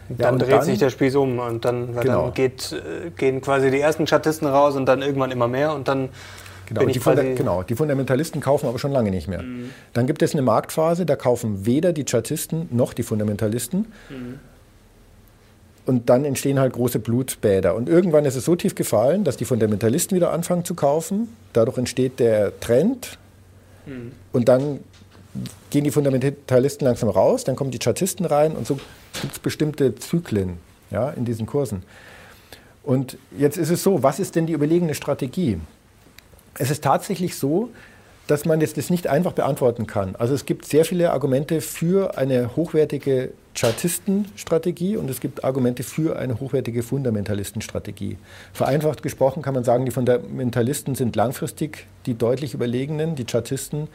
Ja, 0.09 0.16
dann 0.16 0.40
dreht 0.40 0.51
dann, 0.51 0.62
sich 0.62 0.81
der 0.81 0.90
Spieß 0.90 1.14
um 1.14 1.38
und 1.38 1.64
dann, 1.64 1.95
genau. 1.95 2.25
dann 2.25 2.35
geht, 2.35 2.75
gehen 3.16 3.40
quasi 3.42 3.71
die 3.71 3.79
ersten 3.79 4.07
Chartisten 4.07 4.49
raus 4.49 4.75
und 4.75 4.87
dann 4.87 5.03
irgendwann 5.03 5.31
immer 5.31 5.47
mehr 5.47 5.73
und 5.73 5.87
dann 5.87 6.09
Genau 6.66 6.85
die, 6.85 7.35
genau, 7.37 7.62
die 7.62 7.77
Fundamentalisten 7.77 8.40
kaufen 8.40 8.66
aber 8.66 8.81
schon 8.81 8.90
lange 8.90 9.12
nicht 9.12 9.29
mehr. 9.29 9.42
Mhm. 9.42 9.71
Dann 9.92 10.09
gibt 10.09 10.21
es 10.23 10.33
eine 10.33 10.42
Marktphase, 10.42 11.07
da 11.07 11.14
kaufen 11.14 11.64
weder 11.64 11.92
die 11.92 12.03
Chartisten 12.03 12.69
noch 12.73 12.92
die 12.92 13.05
Fundamentalisten. 13.05 13.87
Mhm. 14.11 14.40
Und 15.87 16.11
dann 16.11 16.25
entstehen 16.25 16.59
halt 16.59 16.72
große 16.72 16.99
Blutbäder. 16.99 17.75
Und 17.75 17.88
irgendwann 17.88 18.25
ist 18.25 18.35
es 18.35 18.44
so 18.44 18.57
tief 18.57 18.75
gefallen, 18.75 19.22
dass 19.22 19.37
die 19.37 19.44
Fundamentalisten 19.44 20.16
wieder 20.16 20.33
anfangen 20.33 20.64
zu 20.64 20.75
kaufen. 20.75 21.29
Dadurch 21.53 21.79
entsteht 21.79 22.18
der 22.18 22.59
Trend. 22.59 23.18
Mhm. 23.87 24.12
Und 24.33 24.49
dann 24.49 24.81
gehen 25.70 25.85
die 25.85 25.90
Fundamentalisten 25.90 26.87
langsam 26.87 27.09
raus, 27.09 27.44
dann 27.44 27.57
kommen 27.57 27.70
die 27.70 27.79
Chartisten 27.79 28.27
rein 28.27 28.53
und 28.53 28.66
so 28.66 28.79
gibt 29.20 29.35
es 29.35 29.38
bestimmte 29.38 29.94
Zyklen 29.94 30.59
ja, 30.90 31.11
in 31.11 31.25
diesen 31.25 31.46
Kursen. 31.46 31.83
Und 32.83 33.18
jetzt 33.37 33.59
ist 33.59 33.70
es 33.70 33.83
so, 33.83 34.03
was 34.03 34.20
ist 34.20 34.37
denn 34.37 34.46
die 34.46 34.53
überlegene 34.53 34.94
Strategie? 34.94 35.59
Es 36.59 36.70
ist 36.70 36.85
tatsächlich 36.85 37.37
so, 37.37 37.70
dass 38.26 38.44
man 38.44 38.60
jetzt 38.60 38.76
das 38.76 38.90
nicht 38.90 39.06
einfach 39.06 39.32
beantworten 39.32 39.86
kann. 39.86 40.16
Also 40.16 40.34
es 40.34 40.46
gibt 40.46 40.64
sehr 40.64 40.84
viele 40.84 41.12
Argumente 41.12 41.60
für 41.60 42.18
eine 42.18 42.56
hochwertige 42.56 43.30
Chartistenstrategie 43.54 44.96
und 44.96 45.08
es 45.08 45.20
gibt 45.20 45.44
Argumente 45.44 45.82
für 45.82 46.18
eine 46.18 46.40
hochwertige 46.40 46.82
Fundamentalistenstrategie. 46.82 48.18
Vereinfacht 48.52 49.02
gesprochen 49.02 49.42
kann 49.42 49.54
man 49.54 49.64
sagen, 49.64 49.84
die 49.84 49.92
Fundamentalisten 49.92 50.94
sind 50.94 51.16
langfristig 51.16 51.86
die 52.06 52.14
deutlich 52.14 52.54
überlegenen, 52.54 53.14
die 53.14 53.24
Chartisten 53.24 53.88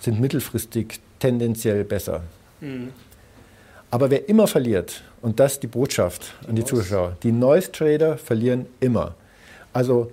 sind 0.00 0.20
mittelfristig 0.20 1.00
tendenziell 1.18 1.84
besser. 1.84 2.22
Mhm. 2.60 2.90
Aber 3.90 4.10
wer 4.10 4.28
immer 4.28 4.46
verliert, 4.46 5.02
und 5.22 5.38
das 5.38 5.52
ist 5.52 5.62
die 5.62 5.68
Botschaft 5.68 6.34
die 6.42 6.48
an 6.48 6.56
die 6.56 6.62
Noise. 6.62 6.74
Zuschauer, 6.74 7.16
die 7.22 7.32
Noise 7.32 7.70
Trader 7.70 8.18
verlieren 8.18 8.66
immer. 8.80 9.14
Also 9.72 10.10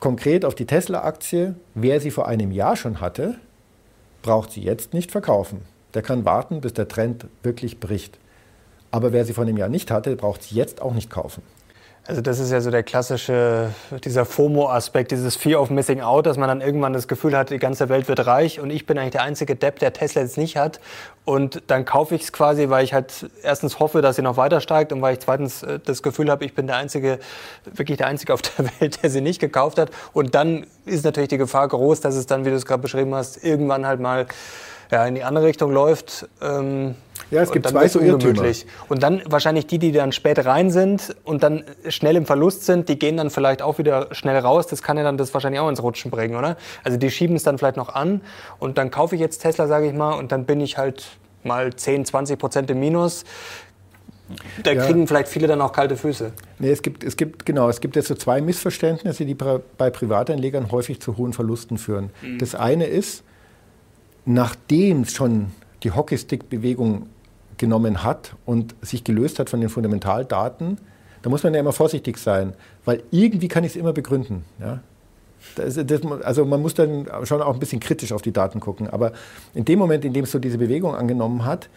Konkret 0.00 0.46
auf 0.46 0.54
die 0.54 0.64
Tesla-Aktie, 0.64 1.56
wer 1.74 2.00
sie 2.00 2.10
vor 2.10 2.26
einem 2.26 2.52
Jahr 2.52 2.74
schon 2.74 3.02
hatte, 3.02 3.36
braucht 4.22 4.50
sie 4.50 4.62
jetzt 4.62 4.94
nicht 4.94 5.10
verkaufen. 5.10 5.60
Der 5.92 6.00
kann 6.00 6.24
warten, 6.24 6.62
bis 6.62 6.72
der 6.72 6.88
Trend 6.88 7.26
wirklich 7.42 7.80
bricht. 7.80 8.18
Aber 8.90 9.12
wer 9.12 9.26
sie 9.26 9.34
vor 9.34 9.44
einem 9.44 9.58
Jahr 9.58 9.68
nicht 9.68 9.90
hatte, 9.90 10.16
braucht 10.16 10.42
sie 10.42 10.54
jetzt 10.54 10.80
auch 10.80 10.94
nicht 10.94 11.10
kaufen. 11.10 11.42
Also 12.06 12.22
das 12.22 12.38
ist 12.38 12.50
ja 12.50 12.60
so 12.60 12.70
der 12.70 12.82
klassische, 12.82 13.70
dieser 14.04 14.24
FOMO-Aspekt, 14.24 15.12
dieses 15.12 15.36
Fear 15.36 15.60
of 15.60 15.70
Missing 15.70 16.00
Out, 16.00 16.26
dass 16.26 16.38
man 16.38 16.48
dann 16.48 16.60
irgendwann 16.60 16.92
das 16.92 17.06
Gefühl 17.06 17.36
hat, 17.36 17.50
die 17.50 17.58
ganze 17.58 17.88
Welt 17.88 18.08
wird 18.08 18.26
reich 18.26 18.58
und 18.58 18.70
ich 18.70 18.86
bin 18.86 18.98
eigentlich 18.98 19.12
der 19.12 19.22
einzige 19.22 19.54
Depp, 19.54 19.78
der 19.78 19.92
Tesla 19.92 20.22
jetzt 20.22 20.38
nicht 20.38 20.56
hat. 20.56 20.80
Und 21.24 21.62
dann 21.66 21.84
kaufe 21.84 22.14
ich 22.14 22.22
es 22.22 22.32
quasi, 22.32 22.70
weil 22.70 22.84
ich 22.84 22.94
halt 22.94 23.30
erstens 23.42 23.78
hoffe, 23.78 24.00
dass 24.00 24.16
sie 24.16 24.22
noch 24.22 24.38
weiter 24.38 24.60
steigt 24.60 24.92
und 24.92 25.02
weil 25.02 25.12
ich 25.12 25.20
zweitens 25.20 25.62
äh, 25.62 25.78
das 25.78 26.02
Gefühl 26.02 26.30
habe, 26.30 26.44
ich 26.44 26.54
bin 26.54 26.66
der 26.66 26.76
einzige, 26.76 27.20
wirklich 27.64 27.98
der 27.98 28.06
einzige 28.06 28.32
auf 28.34 28.42
der 28.58 28.64
Welt, 28.80 29.02
der 29.02 29.10
sie 29.10 29.20
nicht 29.20 29.38
gekauft 29.38 29.78
hat. 29.78 29.90
Und 30.12 30.34
dann 30.34 30.66
ist 30.86 31.04
natürlich 31.04 31.28
die 31.28 31.38
Gefahr 31.38 31.68
groß, 31.68 32.00
dass 32.00 32.14
es 32.16 32.26
dann, 32.26 32.44
wie 32.44 32.50
du 32.50 32.56
es 32.56 32.64
gerade 32.64 32.82
beschrieben 32.82 33.14
hast, 33.14 33.44
irgendwann 33.44 33.86
halt 33.86 34.00
mal 34.00 34.26
ja, 34.90 35.06
in 35.06 35.14
die 35.14 35.22
andere 35.22 35.44
Richtung 35.44 35.70
läuft. 35.70 36.28
Ähm, 36.42 36.96
ja, 37.30 37.42
es 37.42 37.52
gibt 37.52 37.68
zwei 37.68 37.88
so 37.88 38.00
Irrtümer. 38.00 38.44
Und 38.88 39.02
dann 39.02 39.22
wahrscheinlich 39.26 39.66
die, 39.66 39.78
die 39.78 39.92
dann 39.92 40.12
spät 40.12 40.44
rein 40.44 40.70
sind 40.70 41.14
und 41.24 41.42
dann 41.42 41.64
schnell 41.88 42.16
im 42.16 42.26
Verlust 42.26 42.66
sind, 42.66 42.88
die 42.88 42.98
gehen 42.98 43.16
dann 43.16 43.30
vielleicht 43.30 43.62
auch 43.62 43.78
wieder 43.78 44.08
schnell 44.12 44.38
raus. 44.38 44.66
Das 44.66 44.82
kann 44.82 44.96
ja 44.96 45.02
dann 45.02 45.16
das 45.16 45.32
wahrscheinlich 45.34 45.60
auch 45.60 45.68
ins 45.68 45.82
Rutschen 45.82 46.10
bringen, 46.10 46.36
oder? 46.36 46.56
Also 46.84 46.98
die 46.98 47.10
schieben 47.10 47.36
es 47.36 47.42
dann 47.42 47.58
vielleicht 47.58 47.76
noch 47.76 47.94
an 47.94 48.20
und 48.58 48.78
dann 48.78 48.90
kaufe 48.90 49.14
ich 49.14 49.20
jetzt 49.20 49.38
Tesla, 49.38 49.66
sage 49.66 49.86
ich 49.86 49.94
mal, 49.94 50.14
und 50.14 50.32
dann 50.32 50.44
bin 50.44 50.60
ich 50.60 50.78
halt 50.78 51.04
mal 51.42 51.74
10, 51.74 52.04
20 52.04 52.38
Prozent 52.38 52.70
im 52.70 52.80
Minus. 52.80 53.24
Da 54.62 54.72
ja. 54.72 54.84
kriegen 54.84 55.06
vielleicht 55.06 55.28
viele 55.28 55.46
dann 55.48 55.60
auch 55.60 55.72
kalte 55.72 55.96
Füße. 55.96 56.32
Nee, 56.58 56.70
es 56.70 56.82
gibt, 56.82 57.02
es 57.02 57.16
gibt, 57.16 57.46
genau, 57.46 57.68
es 57.68 57.80
gibt 57.80 57.96
jetzt 57.96 58.08
so 58.08 58.14
zwei 58.14 58.40
Missverständnisse, 58.40 59.24
die 59.24 59.34
bei 59.34 59.90
Privatanlegern 59.90 60.70
häufig 60.70 61.00
zu 61.00 61.16
hohen 61.16 61.32
Verlusten 61.32 61.78
führen. 61.78 62.10
Mhm. 62.22 62.38
Das 62.38 62.54
eine 62.54 62.86
ist, 62.86 63.24
nachdem 64.24 65.04
schon 65.04 65.50
die 65.82 65.92
Hockeystick-Bewegung 65.92 67.06
genommen 67.56 68.02
hat 68.02 68.36
und 68.46 68.74
sich 68.80 69.04
gelöst 69.04 69.38
hat 69.38 69.50
von 69.50 69.60
den 69.60 69.68
Fundamentaldaten, 69.68 70.78
Da 71.22 71.28
muss 71.28 71.42
man 71.42 71.52
ja 71.52 71.60
immer 71.60 71.72
vorsichtig 71.72 72.16
sein, 72.16 72.54
weil 72.84 73.02
irgendwie 73.10 73.48
kann 73.48 73.64
ich 73.64 73.72
es 73.72 73.76
immer 73.76 73.92
begründen. 73.92 74.44
Ja? 74.58 74.80
Das, 75.56 75.74
das, 75.74 76.00
also 76.22 76.44
man 76.44 76.62
muss 76.62 76.74
dann 76.74 77.06
schon 77.24 77.42
auch 77.42 77.54
ein 77.54 77.60
bisschen 77.60 77.80
kritisch 77.80 78.12
auf 78.12 78.22
die 78.22 78.32
Daten 78.32 78.60
gucken. 78.60 78.88
Aber 78.88 79.12
in 79.54 79.64
dem 79.64 79.78
Moment, 79.78 80.04
in 80.04 80.12
dem 80.12 80.24
es 80.24 80.30
so 80.30 80.38
diese 80.38 80.58
Bewegung 80.58 80.94
angenommen 80.94 81.44
hat 81.44 81.68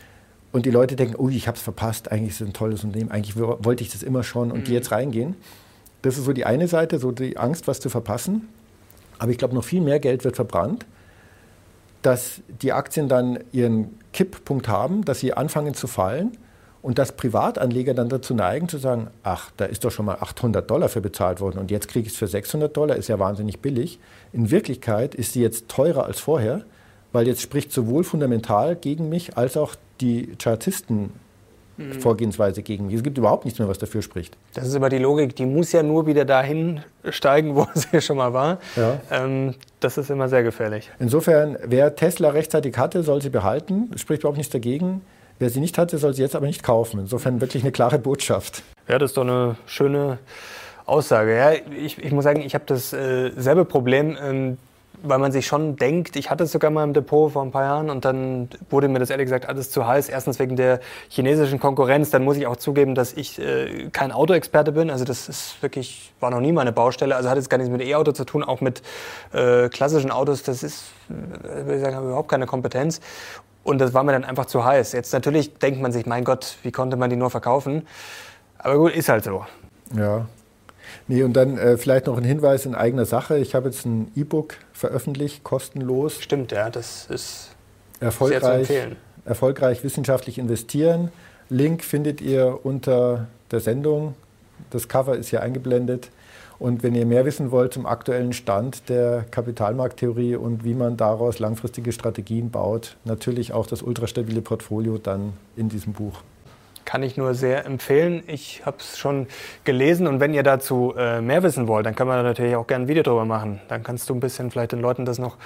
und 0.51 0.65
die 0.65 0.71
Leute 0.71 0.95
denken, 0.95 1.15
ui, 1.19 1.35
ich 1.35 1.47
habe 1.47 1.57
es 1.57 1.63
verpasst, 1.63 2.11
eigentlich 2.11 2.31
ist 2.31 2.41
es 2.41 2.47
ein 2.47 2.53
tolles 2.53 2.83
Unternehmen, 2.83 3.11
eigentlich 3.11 3.35
wollte 3.37 3.83
ich 3.83 3.91
das 3.91 4.03
immer 4.03 4.23
schon 4.23 4.51
und 4.51 4.59
mhm. 4.59 4.63
die 4.65 4.73
jetzt 4.73 4.91
reingehen. 4.91 5.35
Das 6.01 6.17
ist 6.17 6.25
so 6.25 6.33
die 6.33 6.45
eine 6.45 6.67
Seite, 6.67 6.99
so 6.99 7.11
die 7.11 7.37
Angst, 7.37 7.67
was 7.67 7.79
zu 7.79 7.89
verpassen. 7.89 8.49
Aber 9.19 9.31
ich 9.31 9.37
glaube, 9.37 9.55
noch 9.55 9.63
viel 9.63 9.81
mehr 9.81 9.99
Geld 9.99 10.23
wird 10.23 10.35
verbrannt, 10.35 10.85
dass 12.03 12.41
die 12.61 12.73
Aktien 12.73 13.09
dann 13.09 13.39
ihren 13.51 13.99
Kipppunkt 14.11 14.67
haben, 14.67 15.03
dass 15.03 15.19
sie 15.19 15.33
anfangen 15.33 15.73
zu 15.73 15.87
fallen 15.87 16.37
und 16.81 16.99
dass 16.99 17.13
Privatanleger 17.13 17.93
dann 17.93 18.09
dazu 18.09 18.35
neigen 18.35 18.67
zu 18.69 18.77
sagen, 18.77 19.07
ach, 19.23 19.51
da 19.57 19.65
ist 19.65 19.85
doch 19.85 19.91
schon 19.91 20.05
mal 20.05 20.17
800 20.19 20.69
Dollar 20.69 20.89
für 20.89 21.01
bezahlt 21.01 21.39
worden 21.39 21.57
und 21.57 21.71
jetzt 21.71 21.87
kriege 21.87 22.05
ich 22.05 22.13
es 22.13 22.19
für 22.19 22.27
600 22.27 22.75
Dollar, 22.75 22.97
ist 22.97 23.07
ja 23.07 23.17
wahnsinnig 23.19 23.61
billig. 23.61 23.99
In 24.33 24.51
Wirklichkeit 24.51 25.15
ist 25.15 25.33
sie 25.33 25.41
jetzt 25.41 25.69
teurer 25.69 26.05
als 26.05 26.19
vorher, 26.19 26.65
weil 27.13 27.25
jetzt 27.25 27.41
spricht 27.41 27.71
sowohl 27.71 28.03
fundamental 28.03 28.75
gegen 28.75 29.07
mich 29.07 29.37
als 29.37 29.55
auch 29.55 29.75
die 30.01 30.35
Chartisten 30.37 31.11
mhm. 31.77 31.93
Vorgehensweise 31.93 32.63
gegen 32.63 32.87
mich. 32.87 32.95
Es 32.95 33.03
gibt 33.03 33.17
überhaupt 33.17 33.45
nichts 33.45 33.59
mehr, 33.59 33.67
was 33.67 33.77
dafür 33.77 34.01
spricht. 34.01 34.37
Das 34.53 34.67
ist 34.67 34.75
aber 34.75 34.89
die 34.89 34.97
Logik, 34.97 35.35
die 35.35 35.45
muss 35.45 35.71
ja 35.71 35.83
nur 35.83 36.07
wieder 36.07 36.25
dahin 36.25 36.81
steigen, 37.09 37.55
wo 37.55 37.67
sie 37.73 38.01
schon 38.01 38.17
mal 38.17 38.33
war. 38.33 38.59
Ja. 38.75 38.99
Ähm, 39.11 39.55
das 39.79 39.97
ist 39.97 40.09
immer 40.09 40.29
sehr 40.29 40.43
gefährlich. 40.43 40.89
Insofern, 40.99 41.57
wer 41.63 41.95
Tesla 41.95 42.29
rechtzeitig 42.29 42.77
hatte, 42.77 43.03
soll 43.03 43.21
sie 43.21 43.29
behalten. 43.29 43.91
Es 43.93 44.01
spricht 44.01 44.21
überhaupt 44.21 44.37
nichts 44.37 44.51
dagegen. 44.51 45.01
Wer 45.39 45.49
sie 45.49 45.59
nicht 45.59 45.77
hatte, 45.77 45.97
soll 45.97 46.13
sie 46.13 46.21
jetzt 46.21 46.35
aber 46.35 46.45
nicht 46.45 46.63
kaufen. 46.63 46.99
Insofern 46.99 47.41
wirklich 47.41 47.63
eine 47.63 47.71
klare 47.71 47.99
Botschaft. 47.99 48.63
Ja, 48.87 48.99
das 48.99 49.11
ist 49.11 49.17
doch 49.17 49.23
eine 49.23 49.57
schöne 49.65 50.19
Aussage. 50.85 51.35
Ja, 51.35 51.51
ich, 51.51 51.97
ich 51.97 52.11
muss 52.11 52.23
sagen, 52.23 52.41
ich 52.41 52.53
habe 52.53 52.65
dasselbe 52.67 53.61
äh, 53.61 53.65
Problem. 53.65 54.17
Ähm, 54.21 54.57
weil 55.03 55.19
man 55.19 55.31
sich 55.31 55.45
schon 55.45 55.75
denkt, 55.75 56.15
ich 56.15 56.29
hatte 56.29 56.45
es 56.45 56.51
sogar 56.51 56.71
mal 56.71 56.83
im 56.83 56.93
Depot 56.93 57.31
vor 57.31 57.43
ein 57.43 57.51
paar 57.51 57.63
Jahren 57.63 57.89
und 57.89 58.05
dann 58.05 58.49
wurde 58.69 58.87
mir 58.87 58.99
das 58.99 59.09
ehrlich 59.09 59.25
gesagt 59.25 59.47
alles 59.47 59.69
zu 59.69 59.85
heiß. 59.85 60.09
Erstens 60.09 60.39
wegen 60.39 60.55
der 60.55 60.79
chinesischen 61.09 61.59
Konkurrenz, 61.59 62.09
dann 62.09 62.23
muss 62.23 62.37
ich 62.37 62.47
auch 62.47 62.55
zugeben, 62.55 62.95
dass 62.95 63.13
ich 63.13 63.37
äh, 63.37 63.89
kein 63.91 64.11
Autoexperte 64.13 64.71
bin. 64.71 64.89
Also 64.89 65.03
das 65.03 65.27
ist 65.27 65.61
wirklich, 65.61 66.13
war 66.21 66.31
noch 66.31 66.39
nie 66.39 66.53
meine 66.53 66.71
Baustelle. 66.71 67.15
Also 67.15 67.29
hat 67.29 67.35
jetzt 67.35 67.49
gar 67.49 67.57
nichts 67.57 67.71
mit 67.71 67.81
E-Auto 67.81 68.13
zu 68.13 68.23
tun, 68.23 68.43
auch 68.43 68.61
mit 68.61 68.81
äh, 69.33 69.67
klassischen 69.67 70.09
Autos. 70.09 70.43
Das 70.43 70.63
ist, 70.63 70.85
äh, 71.09 71.65
würde 71.65 71.75
ich 71.75 71.81
sagen, 71.81 71.97
überhaupt 72.05 72.29
keine 72.29 72.45
Kompetenz. 72.45 73.01
Und 73.63 73.79
das 73.79 73.93
war 73.93 74.03
mir 74.03 74.13
dann 74.13 74.23
einfach 74.23 74.45
zu 74.45 74.63
heiß. 74.63 74.93
Jetzt 74.93 75.11
natürlich 75.11 75.53
denkt 75.55 75.81
man 75.81 75.91
sich, 75.91 76.05
mein 76.05 76.23
Gott, 76.23 76.57
wie 76.63 76.71
konnte 76.71 76.95
man 76.95 77.09
die 77.09 77.15
nur 77.17 77.29
verkaufen? 77.29 77.85
Aber 78.57 78.77
gut, 78.77 78.93
ist 78.93 79.09
halt 79.09 79.25
so. 79.25 79.45
Ja, 79.95 80.25
Nee, 81.07 81.23
und 81.23 81.33
dann 81.33 81.57
äh, 81.57 81.77
vielleicht 81.77 82.07
noch 82.07 82.17
ein 82.17 82.23
Hinweis 82.23 82.65
in 82.65 82.75
eigener 82.75 83.05
Sache. 83.05 83.37
Ich 83.37 83.55
habe 83.55 83.69
jetzt 83.69 83.85
ein 83.85 84.11
E-Book 84.15 84.55
veröffentlicht, 84.73 85.43
kostenlos. 85.43 86.21
Stimmt, 86.21 86.51
ja, 86.51 86.69
das 86.69 87.07
ist 87.09 87.49
erfolgreich, 87.99 88.41
sehr 88.41 88.51
zu 88.51 88.59
empfehlen. 88.59 88.95
Erfolgreich 89.25 89.83
wissenschaftlich 89.83 90.37
investieren. 90.37 91.11
Link 91.49 91.83
findet 91.83 92.21
ihr 92.21 92.59
unter 92.63 93.27
der 93.51 93.59
Sendung. 93.59 94.15
Das 94.69 94.87
Cover 94.87 95.15
ist 95.15 95.29
hier 95.29 95.41
eingeblendet. 95.41 96.09
Und 96.59 96.83
wenn 96.83 96.95
ihr 96.95 97.05
mehr 97.05 97.25
wissen 97.25 97.51
wollt 97.51 97.73
zum 97.73 97.85
aktuellen 97.85 98.31
Stand 98.31 98.87
der 98.87 99.25
Kapitalmarkttheorie 99.31 100.35
und 100.35 100.63
wie 100.63 100.73
man 100.73 100.97
daraus 100.97 101.39
langfristige 101.39 101.91
Strategien 101.91 102.51
baut, 102.51 102.95
natürlich 103.05 103.53
auch 103.53 103.67
das 103.67 103.81
ultrastabile 103.81 104.41
Portfolio 104.41 104.97
dann 104.97 105.33
in 105.55 105.69
diesem 105.69 105.93
Buch 105.93 106.21
kann 106.85 107.03
ich 107.03 107.17
nur 107.17 107.33
sehr 107.33 107.65
empfehlen. 107.65 108.23
Ich 108.27 108.65
habe 108.65 108.77
es 108.79 108.97
schon 108.97 109.27
gelesen 109.63 110.07
und 110.07 110.19
wenn 110.19 110.33
ihr 110.33 110.43
dazu 110.43 110.93
äh, 110.97 111.21
mehr 111.21 111.43
wissen 111.43 111.67
wollt, 111.67 111.85
dann 111.85 111.95
kann 111.95 112.07
man 112.07 112.17
da 112.17 112.23
natürlich 112.23 112.55
auch 112.55 112.67
gerne 112.67 112.85
ein 112.85 112.87
Video 112.87 113.03
drüber 113.03 113.25
machen. 113.25 113.61
Dann 113.67 113.83
kannst 113.83 114.09
du 114.09 114.13
ein 114.13 114.19
bisschen 114.19 114.51
vielleicht 114.51 114.71
den 114.71 114.81
Leuten 114.81 115.05
das 115.05 115.19
noch 115.19 115.37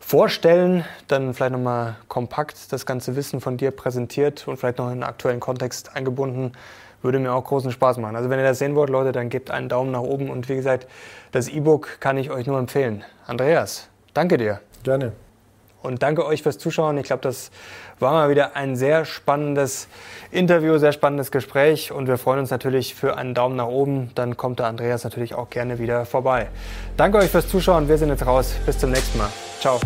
vorstellen, 0.00 0.84
dann 1.08 1.32
vielleicht 1.32 1.52
nochmal 1.52 1.96
kompakt 2.08 2.72
das 2.72 2.86
ganze 2.86 3.16
Wissen 3.16 3.40
von 3.40 3.56
dir 3.56 3.70
präsentiert 3.70 4.46
und 4.48 4.56
vielleicht 4.56 4.78
noch 4.78 4.86
in 4.86 4.92
einen 4.92 5.02
aktuellen 5.04 5.40
Kontext 5.40 5.94
eingebunden. 5.94 6.52
Würde 7.02 7.18
mir 7.18 7.32
auch 7.32 7.44
großen 7.44 7.72
Spaß 7.72 7.98
machen. 7.98 8.14
Also 8.14 8.30
wenn 8.30 8.38
ihr 8.38 8.44
das 8.44 8.58
sehen 8.58 8.74
wollt, 8.74 8.90
Leute, 8.90 9.12
dann 9.12 9.28
gebt 9.28 9.50
einen 9.50 9.68
Daumen 9.68 9.90
nach 9.90 10.00
oben 10.00 10.30
und 10.30 10.48
wie 10.48 10.56
gesagt, 10.56 10.86
das 11.32 11.48
E-Book 11.48 12.00
kann 12.00 12.16
ich 12.16 12.30
euch 12.30 12.46
nur 12.46 12.58
empfehlen. 12.58 13.04
Andreas, 13.26 13.88
danke 14.14 14.36
dir. 14.36 14.60
Gerne. 14.84 15.12
Und 15.82 16.02
danke 16.02 16.24
euch 16.24 16.42
fürs 16.42 16.58
Zuschauen. 16.58 16.96
Ich 16.98 17.04
glaube, 17.04 17.22
das 17.22 17.50
war 17.98 18.12
mal 18.12 18.30
wieder 18.30 18.56
ein 18.56 18.76
sehr 18.76 19.04
spannendes 19.04 19.88
Interview, 20.30 20.78
sehr 20.78 20.92
spannendes 20.92 21.30
Gespräch. 21.30 21.92
Und 21.92 22.08
wir 22.08 22.18
freuen 22.18 22.40
uns 22.40 22.50
natürlich 22.50 22.94
für 22.94 23.16
einen 23.16 23.34
Daumen 23.34 23.56
nach 23.56 23.66
oben. 23.66 24.10
Dann 24.14 24.36
kommt 24.36 24.58
der 24.58 24.66
Andreas 24.66 25.04
natürlich 25.04 25.34
auch 25.34 25.50
gerne 25.50 25.78
wieder 25.78 26.06
vorbei. 26.06 26.48
Danke 26.96 27.18
euch 27.18 27.30
fürs 27.30 27.48
Zuschauen. 27.48 27.88
Wir 27.88 27.98
sind 27.98 28.08
jetzt 28.08 28.26
raus. 28.26 28.54
Bis 28.66 28.78
zum 28.78 28.90
nächsten 28.90 29.18
Mal. 29.18 29.30
Ciao. 29.60 29.80